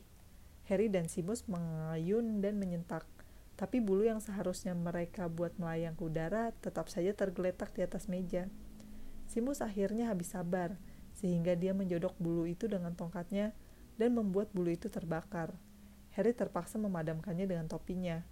Harry 0.71 0.87
dan 0.87 1.11
Simus 1.11 1.43
mengayun 1.51 2.39
dan 2.39 2.63
menyentak. 2.63 3.03
Tapi 3.59 3.83
bulu 3.83 4.07
yang 4.07 4.23
seharusnya 4.23 4.79
mereka 4.79 5.27
buat 5.27 5.59
melayang 5.59 5.99
ke 5.99 6.07
udara 6.07 6.55
tetap 6.63 6.87
saja 6.87 7.11
tergeletak 7.19 7.75
di 7.75 7.83
atas 7.83 8.07
meja. 8.07 8.47
Simus 9.27 9.63
akhirnya 9.63 10.09
habis 10.11 10.33
sabar, 10.33 10.79
sehingga 11.17 11.59
dia 11.59 11.75
menjodok 11.75 12.15
bulu 12.17 12.47
itu 12.47 12.71
dengan 12.71 12.95
tongkatnya 12.95 13.57
dan 13.99 14.15
membuat 14.15 14.53
bulu 14.53 14.71
itu 14.71 14.87
terbakar. 14.93 15.57
Harry 16.17 16.33
terpaksa 16.33 16.81
memadamkannya 16.81 17.45
dengan 17.45 17.69
topinya. 17.69 18.25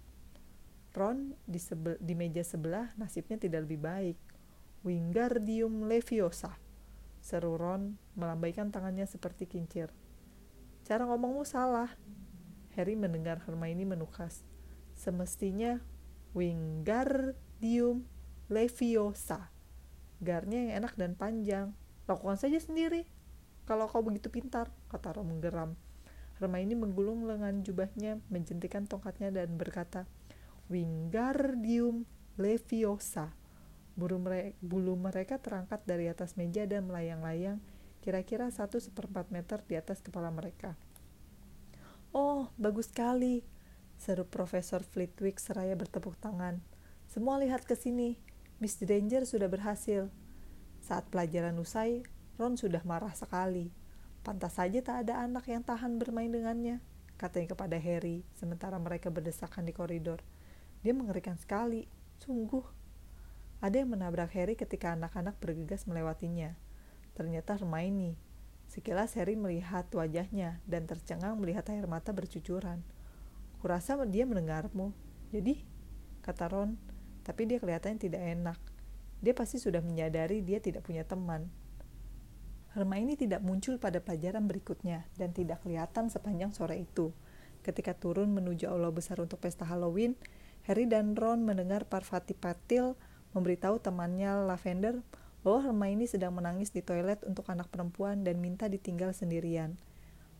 Ron 0.95 1.35
di, 1.43 1.59
di 1.99 2.13
meja 2.15 2.41
sebelah 2.41 2.95
nasibnya 2.95 3.35
tidak 3.35 3.67
lebih 3.67 3.83
baik. 3.83 4.17
Wingardium 4.85 5.89
Leviosa. 5.89 6.55
Seru 7.19 7.57
Ron 7.57 7.97
melambaikan 8.13 8.69
tangannya 8.69 9.09
seperti 9.09 9.49
kincir. 9.49 9.89
Cara 10.85 11.09
ngomongmu 11.09 11.41
salah. 11.43 11.89
Harry 12.77 12.93
mendengar 12.93 13.41
Hermione 13.43 13.97
menukas. 13.97 14.45
Semestinya 14.93 15.81
Wingardium 16.37 18.05
Leviosa. 18.47 19.54
Garnya 20.23 20.69
yang 20.69 20.83
enak 20.83 20.93
dan 20.95 21.15
panjang. 21.15 21.75
Lakukan 22.05 22.37
saja 22.37 22.59
sendiri. 22.61 23.09
Kalau 23.65 23.89
kau 23.89 24.05
begitu 24.05 24.29
pintar, 24.29 24.69
kata 24.93 25.17
Ron 25.17 25.35
menggeram. 25.35 25.73
Hermione 26.37 26.75
menggulung 26.75 27.23
lengan 27.25 27.63
jubahnya, 27.63 28.19
menjentikan 28.27 28.85
tongkatnya 28.85 29.31
dan 29.31 29.55
berkata, 29.55 30.03
Wingardium 30.67 32.03
Leviosa. 32.35 33.31
Bulu 33.95 34.19
mereka, 34.19 34.51
bulu 34.59 34.93
mereka 34.99 35.35
terangkat 35.39 35.87
dari 35.87 36.11
atas 36.11 36.35
meja 36.35 36.67
dan 36.67 36.91
melayang-layang, 36.91 37.63
kira-kira 38.03 38.51
satu 38.51 38.77
seperempat 38.83 39.31
meter 39.31 39.63
di 39.63 39.79
atas 39.79 40.03
kepala 40.03 40.27
mereka. 40.29 40.75
Oh, 42.11 42.51
bagus 42.59 42.91
sekali, 42.91 43.47
seru 43.95 44.27
Profesor 44.27 44.83
Flitwick 44.83 45.39
seraya 45.39 45.79
bertepuk 45.79 46.19
tangan. 46.19 46.59
Semua 47.07 47.39
lihat 47.39 47.63
ke 47.63 47.79
sini, 47.79 48.19
Miss 48.55 48.79
Granger 48.79 49.27
sudah 49.27 49.51
berhasil. 49.51 50.07
Saat 50.79 51.11
pelajaran 51.11 51.59
usai, 51.59 52.07
Ron 52.39 52.55
sudah 52.55 52.79
marah 52.87 53.11
sekali. 53.11 53.67
Pantas 54.23 54.55
saja 54.55 54.79
tak 54.79 55.03
ada 55.03 55.27
anak 55.27 55.51
yang 55.51 55.59
tahan 55.59 55.99
bermain 55.99 56.31
dengannya, 56.31 56.79
katanya 57.19 57.51
kepada 57.51 57.75
Harry, 57.75 58.23
sementara 58.39 58.79
mereka 58.79 59.11
berdesakan 59.11 59.67
di 59.67 59.75
koridor. 59.75 60.23
Dia 60.87 60.95
mengerikan 60.95 61.35
sekali, 61.35 61.83
sungguh. 62.23 62.63
Ada 63.59 63.83
yang 63.83 63.91
menabrak 63.91 64.31
Harry 64.39 64.55
ketika 64.55 64.95
anak-anak 64.95 65.35
bergegas 65.43 65.83
melewatinya. 65.83 66.55
Ternyata 67.11 67.59
Hermione. 67.59 68.15
Sekilas 68.71 69.19
Harry 69.19 69.35
melihat 69.35 69.85
wajahnya 69.91 70.63
dan 70.63 70.87
tercengang 70.87 71.37
melihat 71.37 71.67
air 71.69 71.85
mata 71.91 72.15
bercucuran. 72.15 72.81
Kurasa 73.59 73.99
dia 74.07 74.23
mendengarmu. 74.23 74.95
Jadi, 75.35 75.59
kata 76.23 76.49
Ron, 76.49 76.94
tapi 77.25 77.49
dia 77.49 77.57
kelihatannya 77.57 77.97
tidak 77.97 78.21
enak. 78.21 78.59
Dia 79.19 79.33
pasti 79.33 79.57
sudah 79.57 79.81
menyadari 79.81 80.45
dia 80.45 80.61
tidak 80.61 80.85
punya 80.85 81.01
teman. 81.01 81.49
Hermione 82.77 83.17
tidak 83.17 83.41
muncul 83.41 83.81
pada 83.81 84.03
pelajaran 84.03 84.45
berikutnya 84.45 85.09
dan 85.17 85.33
tidak 85.33 85.65
kelihatan 85.65 86.13
sepanjang 86.13 86.53
sore 86.53 86.77
itu. 86.85 87.15
Ketika 87.65 87.97
turun 87.97 88.29
menuju 88.35 88.69
aula 88.69 88.93
besar 88.93 89.17
untuk 89.17 89.41
pesta 89.41 89.65
Halloween, 89.65 90.13
Harry 90.69 90.85
dan 90.85 91.17
Ron 91.17 91.47
mendengar 91.47 91.89
Parvati 91.89 92.37
Patil 92.37 92.93
memberitahu 93.33 93.81
temannya 93.81 94.45
Lavender 94.45 95.01
bahwa 95.41 95.65
Hermione 95.65 96.05
sedang 96.05 96.35
menangis 96.35 96.69
di 96.69 96.85
toilet 96.85 97.23
untuk 97.25 97.47
anak 97.49 97.71
perempuan 97.73 98.21
dan 98.21 98.37
minta 98.37 98.69
ditinggal 98.69 99.15
sendirian. 99.15 99.79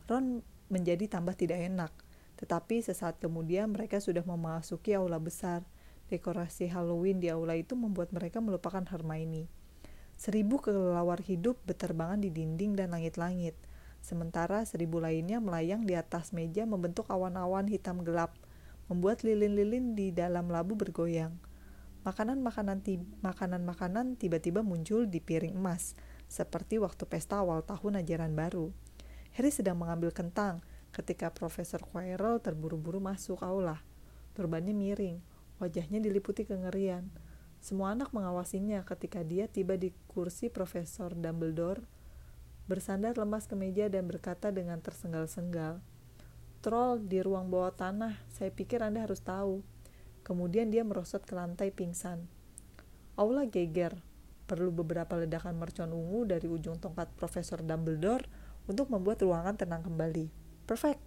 Ron 0.05 0.45
menjadi 0.69 1.07
tambah 1.09 1.33
tidak 1.37 1.61
enak, 1.65 1.93
tetapi 2.41 2.81
sesaat 2.81 3.21
kemudian 3.21 3.71
mereka 3.71 3.97
sudah 3.97 4.21
memasuki 4.27 4.91
aula 4.93 5.17
besar. 5.17 5.63
Dekorasi 6.07 6.69
Halloween 6.69 7.17
di 7.17 7.33
aula 7.33 7.57
itu 7.57 7.73
membuat 7.73 8.13
mereka 8.13 8.43
melupakan 8.43 8.85
Hermione. 8.85 9.49
Seribu 10.15 10.61
kelelawar 10.61 11.19
hidup 11.25 11.59
berterbangan 11.67 12.23
di 12.23 12.31
dinding 12.31 12.77
dan 12.77 12.95
langit-langit, 12.95 13.57
sementara 13.99 14.63
seribu 14.63 15.03
lainnya 15.03 15.43
melayang 15.43 15.83
di 15.83 15.97
atas 15.97 16.31
meja 16.31 16.63
membentuk 16.63 17.09
awan-awan 17.11 17.67
hitam 17.67 18.05
gelap, 18.05 18.37
membuat 18.87 19.25
lilin-lilin 19.25 19.97
di 19.97 20.13
dalam 20.15 20.47
labu 20.47 20.77
bergoyang 20.77 21.35
makanan-makanan 22.05 22.85
makanan-makanan 23.25 24.13
tiba-tiba 24.21 24.61
muncul 24.61 25.09
di 25.09 25.17
piring 25.17 25.57
emas, 25.57 25.97
seperti 26.29 26.77
waktu 26.77 27.01
pesta 27.09 27.41
awal 27.41 27.65
tahun 27.65 28.05
ajaran 28.05 28.37
baru. 28.37 28.69
Harry 29.33 29.49
sedang 29.49 29.81
mengambil 29.81 30.13
kentang 30.13 30.61
ketika 30.93 31.33
Profesor 31.33 31.81
Quirrell 31.81 32.37
terburu-buru 32.37 33.01
masuk 33.01 33.41
aula. 33.41 33.81
Turbannya 34.37 34.77
miring, 34.77 35.17
wajahnya 35.59 36.03
diliputi 36.03 36.43
kengerian. 36.43 37.11
Semua 37.59 37.97
anak 37.97 38.13
mengawasinya 38.13 38.85
ketika 38.85 39.25
dia 39.25 39.49
tiba 39.49 39.75
di 39.79 39.95
kursi 40.11 40.53
Profesor 40.53 41.15
Dumbledore, 41.17 41.83
bersandar 42.65 43.17
lemas 43.17 43.45
ke 43.45 43.57
meja 43.57 43.89
dan 43.89 44.05
berkata 44.05 44.53
dengan 44.53 44.81
tersenggal-senggal, 44.81 45.81
Troll 46.65 46.97
di 47.05 47.21
ruang 47.21 47.53
bawah 47.53 47.69
tanah, 47.77 48.17
saya 48.25 48.49
pikir 48.49 48.81
Anda 48.81 49.05
harus 49.05 49.21
tahu. 49.21 49.61
Kemudian 50.25 50.73
dia 50.73 50.81
merosot 50.81 51.21
ke 51.21 51.37
lantai 51.37 51.69
pingsan. 51.69 52.25
Aula 53.21 53.45
geger. 53.45 54.01
Perlu 54.49 54.73
beberapa 54.73 55.13
ledakan 55.13 55.61
mercon 55.61 55.93
ungu 55.93 56.25
dari 56.25 56.49
ujung 56.49 56.81
tongkat 56.81 57.13
Profesor 57.17 57.61
Dumbledore 57.61 58.25
untuk 58.65 58.89
membuat 58.89 59.21
ruangan 59.21 59.57
tenang 59.57 59.85
kembali. 59.85 60.29
Perfect, 60.65 61.01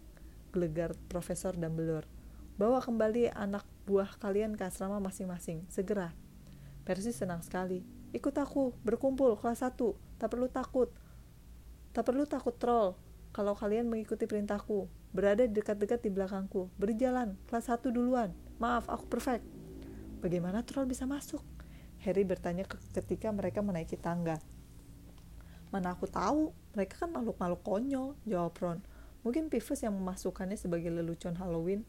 gelegar 0.55 0.95
Profesor 1.11 1.59
Dumbledore. 1.59 2.07
Bawa 2.55 2.79
kembali 2.79 3.35
anak 3.35 3.67
buah 3.89 4.21
kalian 4.21 4.53
ke 4.53 4.69
asrama 4.69 5.01
masing-masing, 5.01 5.65
segera. 5.73 6.13
Percy 6.85 7.17
senang 7.17 7.41
sekali. 7.41 7.81
Ikut 8.13 8.37
aku, 8.37 8.77
berkumpul, 8.85 9.41
kelas 9.41 9.65
1, 9.65 9.97
tak 10.21 10.29
perlu 10.29 10.53
takut. 10.53 10.93
Tak 11.97 12.05
perlu 12.05 12.29
takut 12.29 12.53
troll, 12.61 12.93
kalau 13.33 13.57
kalian 13.57 13.89
mengikuti 13.89 14.29
perintahku. 14.29 14.93
Berada 15.09 15.49
dekat-dekat 15.49 16.05
di 16.05 16.13
belakangku. 16.13 16.69
Berjalan, 16.77 17.41
kelas 17.49 17.73
1 17.73 17.89
duluan. 17.89 18.37
Maaf, 18.61 18.93
aku 18.93 19.09
perfect. 19.09 19.49
Bagaimana 20.21 20.61
troll 20.69 20.85
bisa 20.85 21.09
masuk? 21.09 21.41
Harry 22.05 22.29
bertanya 22.29 22.69
ketika 22.69 23.33
mereka 23.33 23.65
menaiki 23.65 23.97
tangga. 23.97 24.37
Mana 25.73 25.97
aku 25.97 26.05
tahu, 26.05 26.53
mereka 26.77 27.05
kan 27.05 27.11
makhluk-makhluk 27.13 27.61
konyol, 27.65 28.17
jawab 28.29 28.53
Ron. 28.61 28.79
Mungkin 29.25 29.53
Pivus 29.53 29.85
yang 29.85 29.97
memasukkannya 29.97 30.57
sebagai 30.57 30.89
lelucon 30.89 31.37
Halloween. 31.37 31.85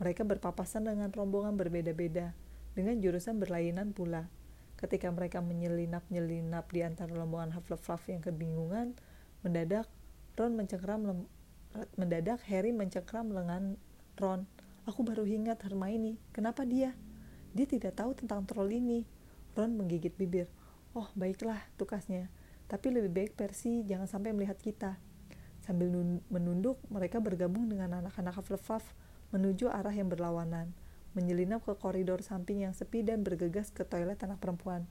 Mereka 0.00 0.24
berpapasan 0.24 0.88
dengan 0.88 1.12
rombongan 1.12 1.60
berbeda-beda, 1.60 2.32
dengan 2.72 2.96
jurusan 3.04 3.36
berlainan 3.36 3.92
pula. 3.92 4.32
Ketika 4.80 5.12
mereka 5.12 5.44
menyelinap-nyelinap 5.44 6.72
di 6.72 6.80
antara 6.80 7.12
rombongan 7.12 7.52
Hufflepuff 7.52 8.08
yang 8.08 8.24
kebingungan, 8.24 8.96
mendadak 9.44 9.84
Ron 10.40 10.56
mencengkram 10.56 11.28
mendadak 12.00 12.40
Harry 12.48 12.72
mencengkram 12.72 13.28
lengan 13.28 13.76
Ron. 14.16 14.48
Aku 14.88 15.04
baru 15.04 15.28
ingat 15.28 15.60
Hermione. 15.68 16.16
Kenapa 16.32 16.64
dia? 16.64 16.96
Dia 17.52 17.68
tidak 17.68 18.00
tahu 18.00 18.16
tentang 18.16 18.48
troll 18.48 18.72
ini. 18.72 19.04
Ron 19.52 19.76
menggigit 19.76 20.16
bibir. 20.16 20.48
Oh, 20.96 21.12
baiklah, 21.12 21.60
tukasnya. 21.76 22.32
Tapi 22.72 22.88
lebih 22.88 23.12
baik 23.12 23.32
Percy 23.36 23.84
jangan 23.84 24.08
sampai 24.08 24.32
melihat 24.32 24.56
kita. 24.56 24.96
Sambil 25.60 25.92
menunduk, 26.32 26.80
mereka 26.88 27.20
bergabung 27.20 27.68
dengan 27.68 28.00
anak-anak 28.00 28.40
Hufflepuff 28.40 28.82
menuju 29.30 29.70
arah 29.70 29.94
yang 29.94 30.10
berlawanan, 30.10 30.74
menyelinap 31.14 31.66
ke 31.66 31.74
koridor 31.74 32.22
samping 32.22 32.62
yang 32.62 32.74
sepi 32.74 33.02
dan 33.02 33.26
bergegas 33.26 33.74
ke 33.74 33.82
toilet 33.82 34.18
anak 34.22 34.38
perempuan. 34.38 34.86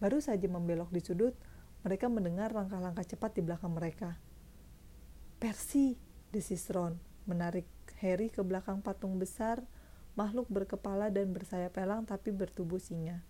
Baru 0.00 0.24
saja 0.24 0.48
membelok 0.48 0.88
di 0.88 1.04
sudut, 1.04 1.36
mereka 1.84 2.08
mendengar 2.08 2.52
langkah-langkah 2.52 3.04
cepat 3.04 3.36
di 3.36 3.42
belakang 3.44 3.72
mereka. 3.72 4.16
Percy, 5.40 5.96
desis 6.32 6.68
Ron, 6.72 7.00
menarik 7.24 7.64
Harry 8.00 8.32
ke 8.32 8.40
belakang 8.40 8.80
patung 8.80 9.20
besar, 9.20 9.64
makhluk 10.16 10.48
berkepala 10.48 11.08
dan 11.12 11.32
bersayap 11.32 11.76
elang 11.80 12.04
tapi 12.04 12.32
bertubuh 12.32 12.80
singa. 12.80 13.24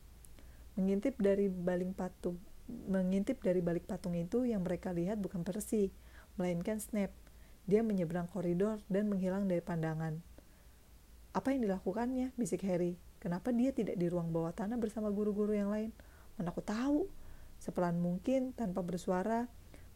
Mengintip 0.78 1.18
dari 1.18 1.50
balik 1.50 1.94
patung, 1.98 2.38
mengintip 2.86 3.42
dari 3.42 3.58
balik 3.58 3.86
patung 3.90 4.14
itu 4.14 4.46
yang 4.46 4.62
mereka 4.62 4.94
lihat 4.94 5.18
bukan 5.18 5.42
Percy, 5.42 5.90
melainkan 6.38 6.78
Snape. 6.78 7.14
Dia 7.66 7.82
menyeberang 7.82 8.26
koridor 8.30 8.82
dan 8.90 9.10
menghilang 9.10 9.46
dari 9.46 9.62
pandangan. 9.62 10.22
Apa 11.30 11.54
yang 11.54 11.62
dilakukannya? 11.62 12.34
bisik 12.34 12.66
Harry. 12.66 12.98
Kenapa 13.22 13.54
dia 13.54 13.70
tidak 13.70 13.94
di 13.94 14.10
ruang 14.10 14.34
bawah 14.34 14.50
tanah 14.50 14.74
bersama 14.82 15.14
guru-guru 15.14 15.54
yang 15.54 15.70
lain? 15.70 15.94
Mana 16.34 16.50
aku 16.50 16.58
tahu. 16.58 17.06
Sepelan 17.62 18.02
mungkin, 18.02 18.50
tanpa 18.50 18.82
bersuara, 18.82 19.46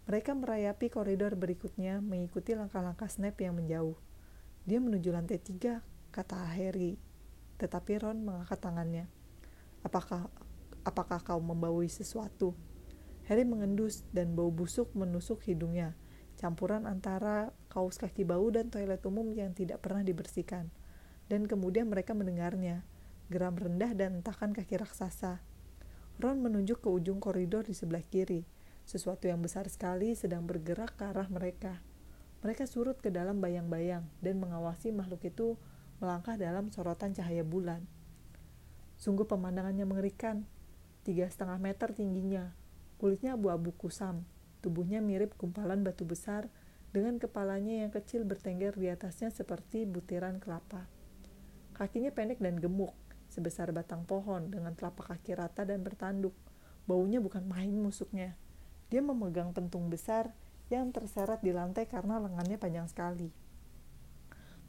mereka 0.06 0.36
merayapi 0.36 0.92
koridor 0.94 1.34
berikutnya 1.34 1.98
mengikuti 1.98 2.54
langkah-langkah 2.54 3.10
Snape 3.10 3.42
yang 3.42 3.58
menjauh. 3.58 3.98
Dia 4.62 4.78
menuju 4.78 5.10
lantai 5.10 5.42
tiga, 5.42 5.82
kata 6.14 6.38
Harry. 6.54 7.00
Tetapi 7.58 7.92
Ron 7.98 8.22
mengangkat 8.22 8.62
tangannya. 8.62 9.10
Apakah 9.82 10.30
apakah 10.86 11.18
kau 11.18 11.42
membawa 11.42 11.82
sesuatu? 11.90 12.54
Harry 13.26 13.42
mengendus 13.42 14.06
dan 14.12 14.36
bau 14.36 14.52
busuk 14.52 14.92
menusuk 14.92 15.42
hidungnya, 15.48 15.96
campuran 16.36 16.84
antara 16.84 17.56
kaos 17.72 17.96
kaki 17.96 18.22
bau 18.22 18.52
dan 18.52 18.68
toilet 18.68 19.00
umum 19.02 19.32
yang 19.32 19.56
tidak 19.56 19.80
pernah 19.80 20.04
dibersihkan. 20.04 20.68
Dan 21.28 21.48
kemudian 21.48 21.88
mereka 21.88 22.12
mendengarnya, 22.12 22.84
geram 23.32 23.56
rendah 23.56 23.96
dan 23.96 24.20
entakan 24.20 24.52
kaki 24.52 24.76
raksasa. 24.76 25.40
Ron 26.20 26.44
menunjuk 26.44 26.84
ke 26.84 26.88
ujung 26.92 27.18
koridor 27.18 27.66
di 27.66 27.74
sebelah 27.74 28.04
kiri. 28.04 28.46
Sesuatu 28.84 29.26
yang 29.26 29.40
besar 29.40 29.66
sekali 29.72 30.12
sedang 30.12 30.44
bergerak 30.44 30.94
ke 31.00 31.08
arah 31.08 31.26
mereka. 31.32 31.80
Mereka 32.44 32.68
surut 32.68 33.00
ke 33.00 33.08
dalam 33.08 33.40
bayang-bayang 33.40 34.04
dan 34.20 34.36
mengawasi 34.36 34.92
makhluk 34.92 35.24
itu 35.24 35.56
melangkah 36.04 36.36
dalam 36.36 36.68
sorotan 36.68 37.16
cahaya 37.16 37.40
bulan. 37.40 37.88
Sungguh 39.00 39.24
pemandangannya 39.24 39.88
mengerikan. 39.88 40.44
tiga 41.04 41.28
setengah 41.28 41.60
meter 41.60 41.92
tingginya. 41.92 42.56
Kulitnya 42.96 43.36
abu-abu 43.36 43.76
kusam, 43.76 44.24
tubuhnya 44.64 45.04
mirip 45.04 45.36
gumpalan 45.36 45.84
batu 45.84 46.08
besar 46.08 46.48
dengan 46.96 47.20
kepalanya 47.20 47.84
yang 47.84 47.92
kecil 47.92 48.24
bertengger 48.24 48.72
di 48.72 48.88
atasnya 48.88 49.28
seperti 49.28 49.84
butiran 49.84 50.40
kelapa. 50.40 50.88
Kakinya 51.74 52.14
pendek 52.14 52.38
dan 52.38 52.62
gemuk, 52.62 52.94
sebesar 53.26 53.74
batang 53.74 54.06
pohon 54.06 54.46
dengan 54.46 54.72
telapak 54.78 55.10
kaki 55.10 55.34
rata 55.34 55.66
dan 55.66 55.82
bertanduk. 55.82 56.32
Baunya 56.86 57.18
bukan 57.18 57.42
main 57.50 57.74
musuknya. 57.74 58.38
Dia 58.94 59.02
memegang 59.02 59.50
pentung 59.50 59.90
besar 59.90 60.30
yang 60.70 60.94
terseret 60.94 61.42
di 61.42 61.50
lantai 61.50 61.90
karena 61.90 62.22
lengannya 62.22 62.56
panjang 62.56 62.86
sekali. 62.86 63.28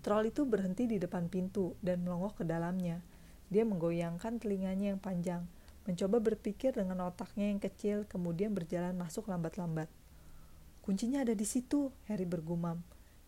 Troll 0.01 0.29
itu 0.29 0.45
berhenti 0.45 0.85
di 0.85 0.97
depan 0.97 1.29
pintu 1.29 1.77
dan 1.81 2.01
melongo 2.01 2.33
ke 2.33 2.45
dalamnya. 2.45 3.01
Dia 3.49 3.65
menggoyangkan 3.65 4.41
telinganya 4.41 4.93
yang 4.93 5.01
panjang, 5.01 5.45
mencoba 5.85 6.17
berpikir 6.21 6.73
dengan 6.73 7.05
otaknya 7.05 7.53
yang 7.53 7.61
kecil, 7.61 8.09
kemudian 8.09 8.53
berjalan 8.53 8.97
masuk 8.97 9.29
lambat-lambat. 9.29 9.89
Kuncinya 10.81 11.25
ada 11.25 11.33
di 11.33 11.45
situ, 11.45 11.89
Harry 12.09 12.25
bergumam. 12.25 12.81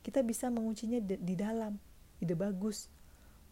Kita 0.05 0.21
bisa 0.21 0.49
menguncinya 0.53 1.01
di, 1.01 1.17
di 1.17 1.33
dalam. 1.33 1.77
Ide 2.21 2.37
bagus. 2.37 2.89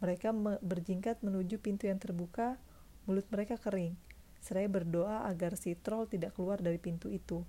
Mereka 0.04 0.36
me 0.36 0.60
berjingkat 0.60 1.24
menuju 1.24 1.60
pintu 1.64 1.88
yang 1.88 2.00
terbuka, 2.00 2.60
mulut 3.08 3.28
mereka 3.32 3.56
kering. 3.56 3.96
Seraya 4.44 4.70
berdoa 4.70 5.26
agar 5.26 5.58
si 5.58 5.74
troll 5.74 6.06
tidak 6.06 6.36
keluar 6.38 6.60
dari 6.60 6.78
pintu 6.78 7.10
itu. 7.10 7.42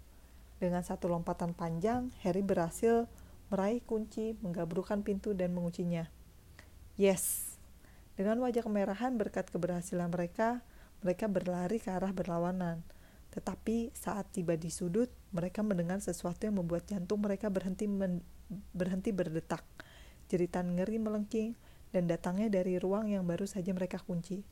Dengan 0.57 0.81
satu 0.81 1.13
lompatan 1.13 1.53
panjang, 1.53 2.09
Harry 2.25 2.41
berhasil 2.41 3.05
meraih 3.53 3.85
kunci, 3.85 4.35
menggabrukan 4.41 5.05
pintu, 5.05 5.37
dan 5.37 5.53
menguncinya. 5.53 6.09
Yes! 6.97 7.55
Dengan 8.17 8.41
wajah 8.41 8.65
kemerahan 8.65 9.21
berkat 9.21 9.53
keberhasilan 9.53 10.09
mereka, 10.09 10.65
mereka 11.05 11.29
berlari 11.29 11.77
ke 11.77 11.93
arah 11.93 12.17
berlawanan. 12.17 12.81
Tetapi 13.37 13.93
saat 13.93 14.33
tiba 14.33 14.57
di 14.57 14.73
sudut, 14.73 15.13
mereka 15.37 15.61
mendengar 15.61 16.01
sesuatu 16.01 16.49
yang 16.49 16.57
membuat 16.57 16.89
jantung 16.89 17.21
mereka 17.21 17.53
berhenti 17.53 17.85
berhenti 18.73 19.11
berdetak. 19.13 19.61
Jeritan 20.33 20.73
ngeri 20.73 20.97
melengking 20.97 21.53
dan 21.97 22.05
datangnya 22.05 22.53
dari 22.61 22.77
ruang 22.77 23.09
yang 23.09 23.25
baru 23.25 23.49
saja 23.49 23.73
mereka 23.73 23.97
kunci. 23.97 24.45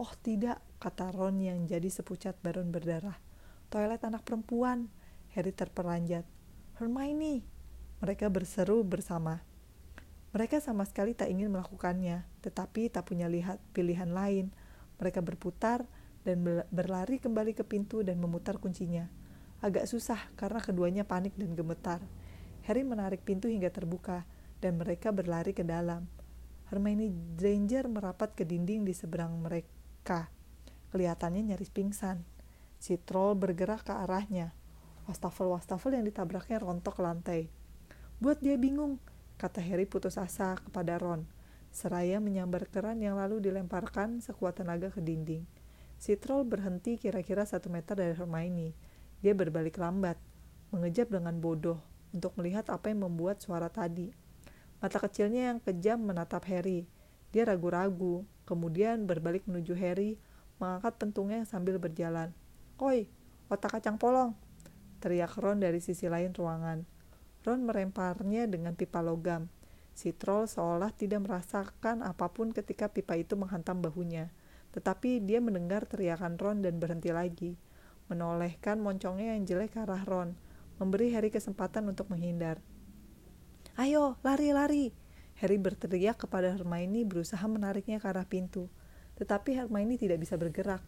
Oh 0.00 0.08
tidak, 0.24 0.64
kata 0.80 1.12
Ron 1.12 1.36
yang 1.36 1.68
jadi 1.68 1.92
sepucat 1.92 2.40
baron 2.40 2.72
berdarah. 2.72 3.20
Toilet 3.68 4.00
anak 4.00 4.24
perempuan. 4.24 4.88
Harry 5.36 5.52
terperanjat. 5.52 6.24
Hermione. 6.80 7.44
Mereka 8.00 8.32
berseru 8.32 8.80
bersama. 8.80 9.44
Mereka 10.32 10.64
sama 10.64 10.88
sekali 10.88 11.12
tak 11.12 11.28
ingin 11.28 11.52
melakukannya, 11.52 12.24
tetapi 12.40 12.88
tak 12.88 13.12
punya 13.12 13.28
lihat 13.28 13.60
pilihan 13.76 14.08
lain. 14.08 14.48
Mereka 14.96 15.20
berputar 15.20 15.84
dan 16.24 16.64
berlari 16.72 17.20
kembali 17.20 17.52
ke 17.52 17.60
pintu 17.60 18.00
dan 18.00 18.16
memutar 18.16 18.56
kuncinya. 18.56 19.04
Agak 19.60 19.84
susah 19.84 20.32
karena 20.32 20.64
keduanya 20.64 21.04
panik 21.04 21.36
dan 21.36 21.52
gemetar. 21.52 22.00
Harry 22.64 22.88
menarik 22.88 23.20
pintu 23.20 23.52
hingga 23.52 23.68
terbuka 23.68 24.24
dan 24.64 24.80
mereka 24.80 25.12
berlari 25.12 25.52
ke 25.52 25.60
dalam. 25.60 26.08
Hermione 26.70 27.10
Granger 27.34 27.90
merapat 27.90 28.32
ke 28.38 28.46
dinding 28.46 28.86
di 28.86 28.94
seberang 28.94 29.42
mereka. 29.42 30.30
Kelihatannya 30.94 31.50
nyaris 31.50 31.74
pingsan. 31.74 32.22
Si 32.78 32.94
troll 32.96 33.34
bergerak 33.34 33.90
ke 33.90 33.92
arahnya. 33.92 34.54
Wastafel-wastafel 35.10 35.98
yang 35.98 36.06
ditabraknya 36.06 36.62
rontok 36.62 36.96
ke 36.96 37.02
lantai. 37.02 37.40
Buat 38.22 38.38
dia 38.38 38.54
bingung, 38.54 39.02
kata 39.36 39.58
Harry 39.58 39.84
putus 39.84 40.14
asa 40.14 40.54
kepada 40.56 40.96
Ron 40.96 41.26
seraya 41.70 42.18
menyambar 42.18 42.66
keran 42.66 42.98
yang 42.98 43.14
lalu 43.14 43.38
dilemparkan 43.38 44.18
sekuat 44.18 44.58
tenaga 44.58 44.90
ke 44.90 44.98
dinding. 44.98 45.46
Si 45.96 46.18
troll 46.18 46.42
berhenti 46.42 46.98
kira-kira 46.98 47.46
satu 47.46 47.70
meter 47.70 47.94
dari 47.94 48.14
Hermione. 48.18 48.74
Dia 49.22 49.36
berbalik 49.36 49.78
lambat, 49.78 50.18
mengejap 50.74 51.12
dengan 51.12 51.38
bodoh 51.38 51.78
untuk 52.10 52.34
melihat 52.40 52.66
apa 52.72 52.90
yang 52.90 53.06
membuat 53.06 53.38
suara 53.38 53.70
tadi. 53.70 54.10
Mata 54.80 54.96
kecilnya 54.96 55.52
yang 55.52 55.60
kejam 55.60 56.00
menatap 56.00 56.48
Harry. 56.48 56.88
Dia 57.36 57.44
ragu-ragu, 57.44 58.24
kemudian 58.48 59.04
berbalik 59.04 59.44
menuju 59.44 59.76
Harry, 59.76 60.16
mengangkat 60.56 60.96
pentungnya 60.96 61.44
sambil 61.44 61.76
berjalan. 61.76 62.32
Oi, 62.80 63.04
otak 63.52 63.76
kacang 63.76 64.00
polong! 64.00 64.32
Teriak 65.04 65.36
Ron 65.36 65.60
dari 65.60 65.84
sisi 65.84 66.08
lain 66.08 66.32
ruangan. 66.32 66.84
Ron 67.44 67.60
meremparnya 67.64 68.48
dengan 68.48 68.72
pipa 68.72 69.04
logam. 69.04 69.52
Si 69.92 70.16
troll 70.16 70.48
seolah 70.48 70.96
tidak 70.96 71.28
merasakan 71.28 72.00
apa 72.00 72.32
pun 72.32 72.56
ketika 72.56 72.88
pipa 72.88 73.20
itu 73.20 73.36
menghantam 73.36 73.84
bahunya. 73.84 74.32
Tetapi 74.72 75.20
dia 75.20 75.44
mendengar 75.44 75.84
teriakan 75.84 76.40
Ron 76.40 76.64
dan 76.64 76.80
berhenti 76.80 77.12
lagi. 77.12 77.56
Menolehkan 78.08 78.80
moncongnya 78.80 79.36
yang 79.36 79.44
jelek 79.44 79.76
ke 79.76 79.84
arah 79.84 80.04
Ron, 80.08 80.36
memberi 80.80 81.12
Harry 81.12 81.28
kesempatan 81.28 81.84
untuk 81.88 82.08
menghindar. 82.08 82.60
Ayo, 83.80 84.20
lari, 84.20 84.52
lari! 84.52 84.92
Harry 85.40 85.56
berteriak 85.56 86.20
kepada 86.20 86.52
Hermione 86.52 87.00
berusaha 87.08 87.40
menariknya 87.48 87.96
ke 87.96 88.12
arah 88.12 88.28
pintu. 88.28 88.68
Tetapi 89.16 89.56
Hermione 89.56 89.96
tidak 89.96 90.20
bisa 90.20 90.36
bergerak. 90.36 90.84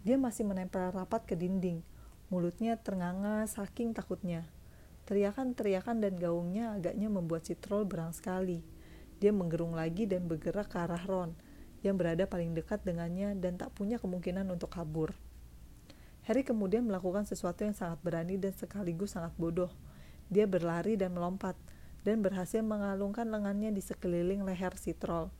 Dia 0.00 0.16
masih 0.16 0.48
menempel 0.48 0.96
rapat 0.96 1.28
ke 1.28 1.36
dinding. 1.36 1.84
Mulutnya 2.32 2.80
ternganga 2.80 3.44
saking 3.44 3.92
takutnya. 3.92 4.48
Teriakan-teriakan 5.04 6.00
dan 6.00 6.16
gaungnya 6.16 6.72
agaknya 6.72 7.12
membuat 7.12 7.44
si 7.44 7.52
troll 7.52 7.84
berang 7.84 8.16
sekali. 8.16 8.64
Dia 9.20 9.28
menggerung 9.28 9.76
lagi 9.76 10.08
dan 10.08 10.24
bergerak 10.24 10.72
ke 10.72 10.80
arah 10.80 11.04
Ron, 11.04 11.36
yang 11.84 12.00
berada 12.00 12.24
paling 12.24 12.56
dekat 12.56 12.80
dengannya 12.80 13.36
dan 13.36 13.60
tak 13.60 13.76
punya 13.76 14.00
kemungkinan 14.00 14.48
untuk 14.48 14.72
kabur. 14.72 15.12
Harry 16.24 16.48
kemudian 16.48 16.88
melakukan 16.88 17.28
sesuatu 17.28 17.68
yang 17.68 17.76
sangat 17.76 18.00
berani 18.00 18.40
dan 18.40 18.56
sekaligus 18.56 19.20
sangat 19.20 19.36
bodoh. 19.36 19.68
Dia 20.32 20.48
berlari 20.48 20.96
dan 20.96 21.12
melompat, 21.12 21.60
dan 22.02 22.22
berhasil 22.22 22.62
mengalungkan 22.62 23.30
lengannya 23.30 23.70
di 23.70 23.82
sekeliling 23.82 24.42
leher 24.42 24.74
si 24.78 24.94
troll. 24.94 25.30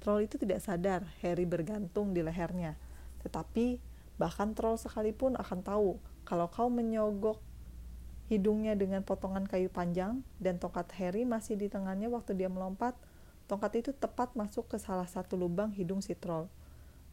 Troll 0.00 0.24
itu 0.24 0.40
tidak 0.40 0.64
sadar 0.64 1.04
Harry 1.20 1.44
bergantung 1.44 2.16
di 2.16 2.24
lehernya. 2.24 2.76
Tetapi, 3.20 3.80
bahkan 4.16 4.56
troll 4.56 4.80
sekalipun 4.80 5.36
akan 5.36 5.60
tahu 5.60 5.90
kalau 6.24 6.48
kau 6.48 6.68
menyogok 6.68 7.40
hidungnya 8.30 8.78
dengan 8.78 9.02
potongan 9.02 9.42
kayu 9.42 9.66
panjang, 9.66 10.22
dan 10.38 10.62
tongkat 10.62 10.86
Harry 11.02 11.26
masih 11.26 11.58
di 11.58 11.66
tangannya 11.66 12.06
waktu 12.06 12.38
dia 12.38 12.46
melompat. 12.46 12.94
Tongkat 13.50 13.82
itu 13.82 13.90
tepat 13.90 14.38
masuk 14.38 14.70
ke 14.70 14.78
salah 14.78 15.10
satu 15.10 15.34
lubang 15.34 15.74
hidung 15.74 15.98
si 15.98 16.14
troll. 16.14 16.46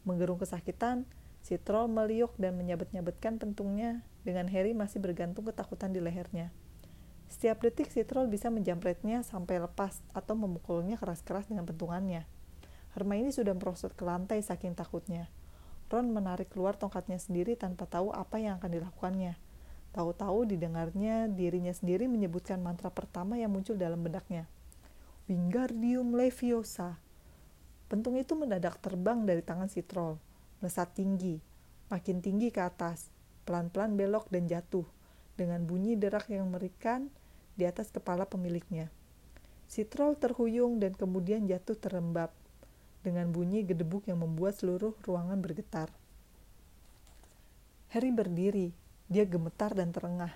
Menggerung 0.05 0.37
kesakitan, 0.37 1.09
si 1.41 1.57
troll 1.57 1.89
meliuk 1.89 2.37
dan 2.37 2.53
menyabet-nyabetkan 2.53 3.41
pentungnya 3.41 4.05
dengan 4.21 4.45
Harry 4.53 4.77
masih 4.77 5.01
bergantung 5.01 5.49
ketakutan 5.49 5.89
di 5.89 5.97
lehernya. 5.97 6.53
Setiap 7.27 7.59
detik 7.59 7.91
si 7.91 8.07
troll 8.07 8.31
bisa 8.31 8.47
menjamretnya 8.47 9.21
sampai 9.21 9.59
lepas 9.59 9.99
atau 10.15 10.33
memukulnya 10.33 10.95
keras-keras 10.95 11.51
dengan 11.51 11.67
pentungannya. 11.67 12.23
Hermione 12.95 13.35
sudah 13.35 13.53
merosot 13.53 13.93
ke 13.93 14.03
lantai 14.07 14.41
saking 14.41 14.73
takutnya. 14.73 15.29
Ron 15.87 16.11
menarik 16.11 16.51
keluar 16.51 16.75
tongkatnya 16.75 17.15
sendiri 17.15 17.55
tanpa 17.55 17.87
tahu 17.87 18.11
apa 18.11 18.41
yang 18.41 18.59
akan 18.59 18.71
dilakukannya. 18.73 19.39
Tahu-tahu 19.95 20.49
didengarnya 20.49 21.31
dirinya 21.31 21.71
sendiri 21.71 22.11
menyebutkan 22.11 22.59
mantra 22.59 22.91
pertama 22.91 23.39
yang 23.39 23.55
muncul 23.55 23.79
dalam 23.79 24.03
benaknya. 24.03 24.49
Wingardium 25.31 26.15
Leviosa. 26.15 26.99
Pentung 27.87 28.19
itu 28.19 28.35
mendadak 28.35 28.79
terbang 28.83 29.23
dari 29.23 29.39
tangan 29.39 29.71
si 29.71 29.79
troll, 29.79 30.19
melesat 30.59 30.91
tinggi, 30.91 31.39
makin 31.87 32.19
tinggi 32.19 32.51
ke 32.51 32.59
atas, 32.59 33.07
pelan-pelan 33.47 33.95
belok 33.95 34.27
dan 34.27 34.43
jatuh, 34.43 34.83
dengan 35.39 35.63
bunyi 35.63 35.93
derak 35.93 36.27
yang 36.33 36.49
merikan 36.49 37.13
di 37.55 37.63
atas 37.69 37.93
kepala 37.93 38.25
pemiliknya. 38.25 38.89
Si 39.69 39.85
troll 39.85 40.17
terhuyung 40.17 40.81
dan 40.81 40.97
kemudian 40.97 41.45
jatuh 41.45 41.77
terembab, 41.77 42.33
dengan 43.05 43.31
bunyi 43.31 43.63
gedebuk 43.63 44.03
yang 44.09 44.19
membuat 44.19 44.59
seluruh 44.59 44.91
ruangan 45.07 45.39
bergetar. 45.39 45.87
Harry 47.93 48.11
berdiri, 48.11 48.75
dia 49.07 49.23
gemetar 49.23 49.71
dan 49.71 49.95
terengah. 49.95 50.35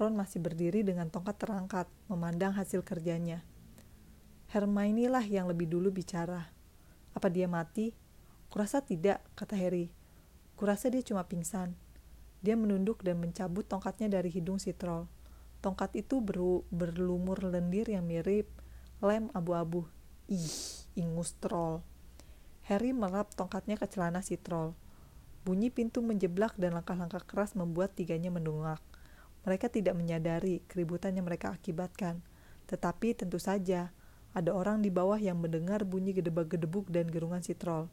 Ron 0.00 0.16
masih 0.16 0.40
berdiri 0.40 0.80
dengan 0.86 1.12
tongkat 1.12 1.36
terangkat, 1.36 1.86
memandang 2.08 2.54
hasil 2.56 2.80
kerjanya. 2.86 3.44
Hermione 4.48 5.12
lah 5.12 5.26
yang 5.26 5.44
lebih 5.44 5.68
dulu 5.68 5.92
bicara. 5.92 6.48
Apa 7.12 7.28
dia 7.28 7.44
mati? 7.44 7.92
Kurasa 8.48 8.80
tidak, 8.80 9.20
kata 9.36 9.52
Harry. 9.58 9.92
Kurasa 10.56 10.88
dia 10.88 11.04
cuma 11.04 11.26
pingsan. 11.28 11.76
Dia 12.38 12.54
menunduk 12.54 13.02
dan 13.02 13.18
mencabut 13.18 13.66
tongkatnya 13.66 14.06
dari 14.06 14.30
hidung 14.30 14.62
si 14.62 14.70
troll. 14.70 15.10
Tongkat 15.58 15.98
itu 15.98 16.22
ber 16.22 16.38
berlumur 16.70 17.42
lendir 17.42 17.90
yang 17.90 18.06
mirip 18.06 18.46
lem 19.02 19.30
abu-abu. 19.34 19.86
Ih, 20.30 20.86
ingus 20.94 21.34
troll. 21.42 21.82
Harry 22.68 22.92
melap 22.92 23.34
tongkatnya 23.34 23.80
ke 23.80 23.88
celana 23.90 24.22
si 24.22 24.38
troll. 24.38 24.76
Bunyi 25.42 25.72
pintu 25.72 26.04
menjeblak 26.04 26.54
dan 26.60 26.76
langkah-langkah 26.76 27.24
keras 27.24 27.56
membuat 27.56 27.96
tiganya 27.96 28.28
mendungak. 28.28 28.84
Mereka 29.48 29.72
tidak 29.72 29.96
menyadari 29.96 30.60
keributan 30.68 31.16
yang 31.16 31.24
mereka 31.24 31.54
akibatkan. 31.56 32.20
Tetapi 32.68 33.16
tentu 33.16 33.40
saja, 33.40 33.96
ada 34.36 34.50
orang 34.52 34.84
di 34.84 34.92
bawah 34.92 35.16
yang 35.16 35.40
mendengar 35.40 35.88
bunyi 35.88 36.12
gedebak-gedebuk 36.12 36.92
dan 36.92 37.08
gerungan 37.08 37.40
si 37.40 37.56
troll. 37.56 37.88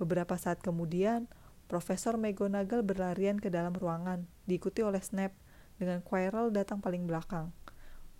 Beberapa 0.00 0.40
saat 0.40 0.64
kemudian, 0.64 1.28
Profesor 1.68 2.16
McGonagall 2.16 2.80
berlarian 2.80 3.36
ke 3.36 3.52
dalam 3.52 3.76
ruangan, 3.76 4.24
diikuti 4.48 4.80
oleh 4.80 5.04
Snape, 5.04 5.36
dengan 5.76 6.00
Quirrell 6.00 6.48
datang 6.48 6.80
paling 6.80 7.04
belakang. 7.04 7.52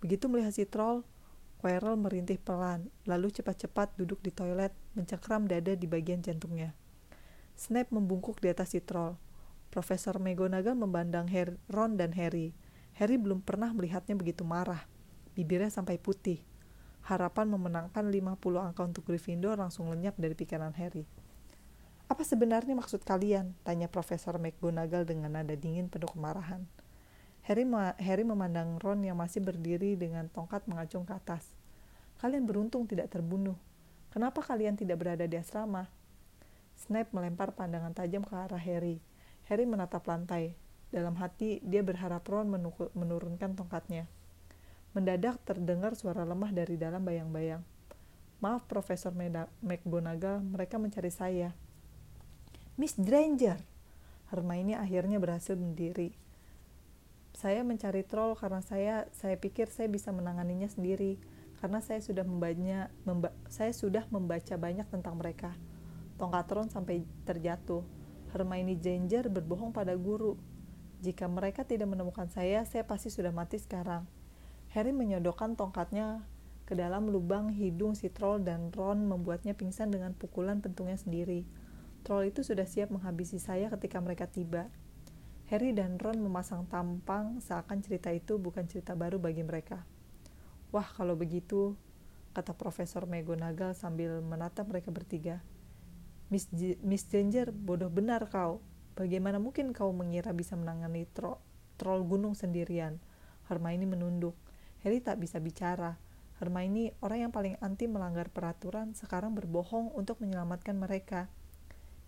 Begitu 0.05 0.29
melihat 0.29 0.53
si 0.53 0.69
troll, 0.69 1.01
Quirrell 1.57 1.97
merintih 1.97 2.37
pelan, 2.37 2.93
lalu 3.09 3.33
cepat-cepat 3.33 3.97
duduk 3.97 4.21
di 4.21 4.29
toilet, 4.29 4.69
mencekram 4.93 5.49
dada 5.49 5.73
di 5.73 5.89
bagian 5.89 6.21
jantungnya. 6.21 6.77
Snape 7.57 7.89
membungkuk 7.89 8.37
di 8.37 8.53
atas 8.53 8.77
si 8.77 8.85
troll. 8.85 9.17
Profesor 9.73 10.21
McGonagall 10.21 10.77
memandang 10.77 11.25
Harry, 11.33 11.57
Ron 11.73 11.97
dan 11.97 12.13
Harry. 12.13 12.53
Harry 13.01 13.17
belum 13.17 13.41
pernah 13.41 13.73
melihatnya 13.73 14.13
begitu 14.13 14.45
marah. 14.45 14.85
Bibirnya 15.33 15.73
sampai 15.73 15.97
putih. 15.97 16.45
Harapan 17.01 17.49
memenangkan 17.49 18.13
50 18.13 18.39
angka 18.61 18.85
untuk 18.85 19.09
Gryffindor 19.09 19.57
langsung 19.57 19.89
lenyap 19.89 20.13
dari 20.21 20.37
pikiran 20.37 20.77
Harry. 20.77 21.09
Apa 22.09 22.25
sebenarnya 22.25 22.73
maksud 22.73 23.05
kalian? 23.05 23.53
Tanya 23.61 23.85
Profesor 23.85 24.41
McGonagall 24.41 25.05
dengan 25.05 25.29
nada 25.29 25.53
dingin 25.53 25.93
penuh 25.93 26.09
kemarahan. 26.09 26.65
Harry, 27.45 27.69
Harry 28.01 28.25
memandang 28.25 28.81
Ron 28.81 29.05
yang 29.05 29.13
masih 29.21 29.45
berdiri 29.45 29.93
dengan 29.93 30.25
tongkat 30.25 30.65
mengacung 30.65 31.05
ke 31.05 31.13
atas. 31.13 31.45
Kalian 32.17 32.49
beruntung 32.49 32.89
tidak 32.89 33.13
terbunuh. 33.13 33.53
Kenapa 34.09 34.41
kalian 34.41 34.73
tidak 34.73 35.05
berada 35.05 35.29
di 35.29 35.37
asrama? 35.37 35.85
Snape 36.81 37.13
melempar 37.13 37.53
pandangan 37.53 37.93
tajam 37.93 38.25
ke 38.25 38.33
arah 38.33 38.57
Harry. 38.57 38.97
Harry 39.45 39.69
menatap 39.69 40.01
lantai. 40.09 40.57
Dalam 40.89 41.13
hati, 41.21 41.61
dia 41.61 41.85
berharap 41.85 42.25
Ron 42.25 42.49
menurunkan 42.97 43.53
tongkatnya. 43.53 44.09
Mendadak 44.97 45.37
terdengar 45.45 45.93
suara 45.93 46.25
lemah 46.25 46.49
dari 46.49 46.73
dalam 46.73 47.05
bayang-bayang. 47.05 47.61
Maaf, 48.41 48.65
Profesor 48.65 49.13
McGonagall, 49.61 50.41
mereka 50.41 50.81
mencari 50.81 51.13
saya. 51.13 51.53
Miss 52.79 52.95
Granger. 52.95 53.59
Hermione 54.31 54.79
akhirnya 54.79 55.19
berhasil 55.19 55.51
berdiri. 55.51 56.15
Saya 57.35 57.59
mencari 57.67 58.07
troll 58.07 58.39
karena 58.39 58.63
saya 58.63 59.03
saya 59.11 59.35
pikir 59.35 59.67
saya 59.67 59.91
bisa 59.91 60.15
menanganinya 60.15 60.71
sendiri 60.71 61.19
karena 61.59 61.83
saya 61.83 61.99
sudah 61.99 62.23
membacanya 62.23 62.87
memba, 63.03 63.35
saya 63.51 63.75
sudah 63.75 64.07
membaca 64.07 64.55
banyak 64.55 64.87
tentang 64.87 65.19
mereka. 65.19 65.59
Tongkat 66.15 66.47
Ron 66.55 66.71
sampai 66.71 67.03
terjatuh. 67.27 67.83
Hermione 68.31 68.79
Granger 68.79 69.27
berbohong 69.27 69.75
pada 69.75 69.91
guru. 69.99 70.39
Jika 71.03 71.27
mereka 71.27 71.67
tidak 71.67 71.91
menemukan 71.91 72.31
saya, 72.31 72.63
saya 72.63 72.87
pasti 72.87 73.11
sudah 73.11 73.35
mati 73.35 73.59
sekarang. 73.59 74.07
Harry 74.71 74.95
menyodokkan 74.95 75.59
tongkatnya 75.59 76.23
ke 76.63 76.79
dalam 76.79 77.11
lubang 77.11 77.51
hidung 77.51 77.91
si 77.91 78.07
troll 78.07 78.39
dan 78.39 78.71
Ron 78.71 79.03
membuatnya 79.03 79.51
pingsan 79.51 79.91
dengan 79.91 80.15
pukulan 80.15 80.63
pentungnya 80.63 80.95
sendiri. 80.95 81.43
Troll 82.03 82.31
itu 82.31 82.41
sudah 82.41 82.63
siap 82.63 82.89
menghabisi 82.93 83.37
saya 83.37 83.67
ketika 83.73 83.99
mereka 83.99 84.25
tiba. 84.29 84.71
Harry 85.49 85.73
dan 85.73 85.97
Ron 85.97 86.21
memasang 86.21 86.69
tampang 86.69 87.41
seakan 87.41 87.81
cerita 87.81 88.13
itu 88.13 88.37
bukan 88.37 88.69
cerita 88.69 88.93
baru 88.93 89.17
bagi 89.17 89.41
mereka. 89.41 89.81
Wah, 90.69 90.85
kalau 90.85 91.17
begitu, 91.17 91.73
kata 92.37 92.53
Profesor 92.53 93.09
McGonagall 93.09 93.73
sambil 93.73 94.21
menatap 94.21 94.69
mereka 94.69 94.93
bertiga. 94.93 95.41
Miss, 96.29 96.45
G 96.53 96.77
Miss 96.85 97.09
bodoh 97.49 97.89
benar 97.89 98.29
kau. 98.29 98.61
Bagaimana 98.93 99.41
mungkin 99.41 99.73
kau 99.73 99.89
mengira 99.89 100.29
bisa 100.29 100.53
menangani 100.53 101.09
tro 101.09 101.41
troll 101.81 102.05
gunung 102.05 102.37
sendirian? 102.37 103.01
Hermione 103.49 103.89
menunduk. 103.89 104.37
Harry 104.85 105.01
tak 105.01 105.17
bisa 105.17 105.41
bicara. 105.41 105.97
Hermione, 106.37 106.93
orang 107.01 107.25
yang 107.25 107.33
paling 107.33 107.57
anti 107.57 107.89
melanggar 107.89 108.29
peraturan, 108.29 108.93
sekarang 108.93 109.33
berbohong 109.33 109.89
untuk 109.97 110.21
menyelamatkan 110.21 110.77
mereka. 110.77 111.27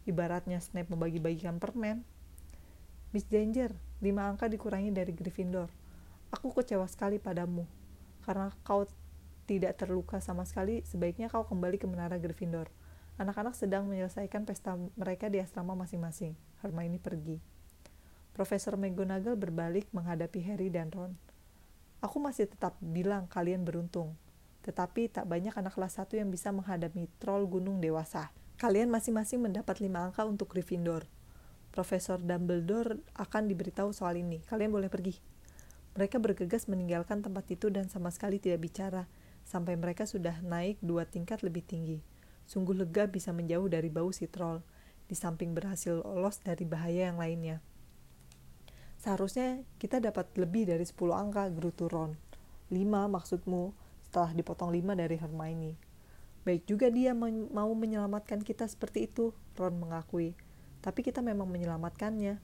Ibaratnya 0.09 0.57
Snape 0.57 0.89
membagi-bagikan 0.89 1.61
permen. 1.61 2.01
Miss 3.13 3.27
Danger, 3.27 3.75
lima 4.01 4.25
angka 4.25 4.49
dikurangi 4.49 4.89
dari 4.89 5.13
Gryffindor. 5.13 5.69
Aku 6.31 6.49
kecewa 6.55 6.87
sekali 6.87 7.19
padamu. 7.19 7.67
Karena 8.23 8.49
kau 8.63 8.87
tidak 9.45 9.77
terluka 9.77 10.23
sama 10.23 10.47
sekali, 10.47 10.81
sebaiknya 10.87 11.27
kau 11.27 11.43
kembali 11.43 11.75
ke 11.75 11.85
menara 11.85 12.15
Gryffindor. 12.17 12.71
Anak-anak 13.19 13.53
sedang 13.53 13.85
menyelesaikan 13.85 14.47
pesta 14.47 14.79
mereka 14.97 15.27
di 15.27 15.37
asrama 15.43 15.75
masing-masing. 15.75 16.33
Hermione 16.63 16.97
pergi. 16.97 17.37
Profesor 18.31 18.79
McGonagall 18.79 19.35
berbalik 19.35 19.91
menghadapi 19.91 20.39
Harry 20.47 20.71
dan 20.71 20.89
Ron. 20.89 21.13
Aku 22.01 22.17
masih 22.17 22.49
tetap 22.49 22.79
bilang 22.81 23.27
kalian 23.29 23.61
beruntung. 23.61 24.15
Tetapi 24.63 25.11
tak 25.11 25.27
banyak 25.27 25.53
anak 25.53 25.75
kelas 25.75 25.99
satu 25.99 26.17
yang 26.17 26.31
bisa 26.31 26.49
menghadapi 26.49 27.11
troll 27.19 27.45
gunung 27.45 27.77
dewasa. 27.83 28.33
Kalian 28.61 28.93
masing-masing 28.93 29.41
mendapat 29.41 29.81
lima 29.81 30.05
angka 30.05 30.21
untuk 30.21 30.53
Gryffindor. 30.53 31.09
Profesor 31.73 32.21
Dumbledore 32.21 33.01
akan 33.17 33.49
diberitahu 33.49 33.89
soal 33.89 34.21
ini. 34.21 34.37
Kalian 34.45 34.69
boleh 34.69 34.85
pergi. 34.85 35.17
Mereka 35.97 36.21
bergegas 36.21 36.69
meninggalkan 36.69 37.25
tempat 37.25 37.49
itu 37.49 37.73
dan 37.73 37.89
sama 37.89 38.13
sekali 38.13 38.37
tidak 38.37 38.61
bicara, 38.61 39.09
sampai 39.49 39.73
mereka 39.81 40.05
sudah 40.05 40.45
naik 40.45 40.77
dua 40.77 41.09
tingkat 41.09 41.41
lebih 41.41 41.65
tinggi. 41.65 42.05
Sungguh 42.45 42.77
lega 42.77 43.09
bisa 43.09 43.33
menjauh 43.33 43.65
dari 43.65 43.89
bau 43.89 44.13
si 44.13 44.29
troll, 44.29 44.61
di 45.09 45.17
samping 45.17 45.57
berhasil 45.57 45.97
lolos 46.05 46.37
dari 46.45 46.61
bahaya 46.61 47.09
yang 47.09 47.17
lainnya. 47.17 47.65
Seharusnya 49.01 49.65
kita 49.81 49.97
dapat 49.97 50.37
lebih 50.37 50.69
dari 50.69 50.85
10 50.85 51.17
angka, 51.17 51.49
gerutu. 51.49 51.89
5 51.89 52.13
maksudmu, 53.09 53.73
setelah 54.05 54.37
dipotong 54.37 54.69
5 54.69 54.93
dari 54.93 55.17
Hermione. 55.17 55.90
Baik 56.41 56.65
juga 56.65 56.89
dia 56.89 57.13
men 57.13 57.45
mau 57.53 57.69
menyelamatkan 57.77 58.41
kita 58.41 58.65
seperti 58.65 59.05
itu, 59.05 59.29
Ron 59.53 59.77
mengakui. 59.77 60.33
Tapi 60.81 61.05
kita 61.05 61.21
memang 61.21 61.45
menyelamatkannya. 61.45 62.41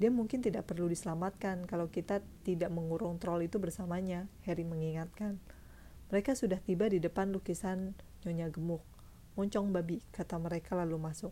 Dia 0.00 0.10
mungkin 0.10 0.42
tidak 0.42 0.66
perlu 0.66 0.90
diselamatkan 0.90 1.68
kalau 1.68 1.92
kita 1.92 2.24
tidak 2.42 2.72
mengurung 2.74 3.20
troll 3.22 3.46
itu 3.46 3.62
bersamanya, 3.62 4.26
Harry 4.42 4.66
mengingatkan. 4.66 5.38
Mereka 6.10 6.34
sudah 6.34 6.58
tiba 6.58 6.90
di 6.90 6.98
depan 6.98 7.30
lukisan 7.30 7.94
Nyonya 8.26 8.50
Gemuk. 8.50 8.82
Moncong 9.38 9.70
babi, 9.70 10.02
kata 10.10 10.40
mereka 10.42 10.74
lalu 10.74 10.98
masuk. 10.98 11.30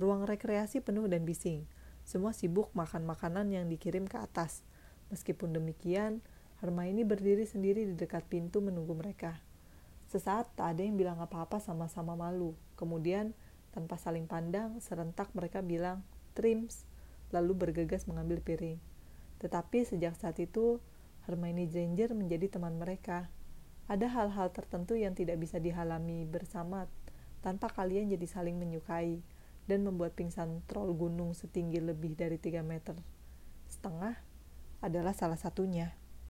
Ruang 0.00 0.26
rekreasi 0.26 0.82
penuh 0.82 1.06
dan 1.06 1.22
bising. 1.22 1.68
Semua 2.02 2.34
sibuk 2.34 2.74
makan 2.74 3.06
makanan 3.06 3.54
yang 3.54 3.70
dikirim 3.70 4.10
ke 4.10 4.18
atas. 4.18 4.66
Meskipun 5.14 5.54
demikian, 5.54 6.24
Hermione 6.58 7.06
berdiri 7.06 7.46
sendiri 7.46 7.86
di 7.86 7.94
dekat 7.94 8.26
pintu 8.26 8.58
menunggu 8.58 8.98
mereka. 8.98 9.38
Sesaat 10.10 10.50
tak 10.58 10.74
ada 10.74 10.82
yang 10.82 10.98
bilang 10.98 11.22
apa-apa 11.22 11.62
sama-sama 11.62 12.18
malu. 12.18 12.58
Kemudian, 12.74 13.30
tanpa 13.70 13.94
saling 13.94 14.26
pandang, 14.26 14.82
serentak 14.82 15.30
mereka 15.38 15.62
bilang, 15.62 16.02
trims, 16.34 16.82
lalu 17.30 17.54
bergegas 17.54 18.10
mengambil 18.10 18.42
piring. 18.42 18.82
Tetapi 19.38 19.86
sejak 19.86 20.18
saat 20.18 20.42
itu, 20.42 20.82
Hermione 21.30 21.70
Granger 21.70 22.10
menjadi 22.18 22.58
teman 22.58 22.74
mereka. 22.74 23.30
Ada 23.86 24.10
hal-hal 24.10 24.50
tertentu 24.50 24.98
yang 24.98 25.14
tidak 25.14 25.38
bisa 25.38 25.62
dihalami 25.62 26.26
bersama 26.26 26.90
tanpa 27.38 27.70
kalian 27.70 28.10
jadi 28.10 28.26
saling 28.26 28.58
menyukai 28.58 29.22
dan 29.70 29.86
membuat 29.86 30.18
pingsan 30.18 30.66
troll 30.66 30.90
gunung 30.98 31.38
setinggi 31.38 31.78
lebih 31.78 32.18
dari 32.18 32.34
3 32.34 32.66
meter 32.66 32.98
setengah 33.70 34.18
adalah 34.82 35.14
salah 35.14 35.38
satunya. 35.38 35.94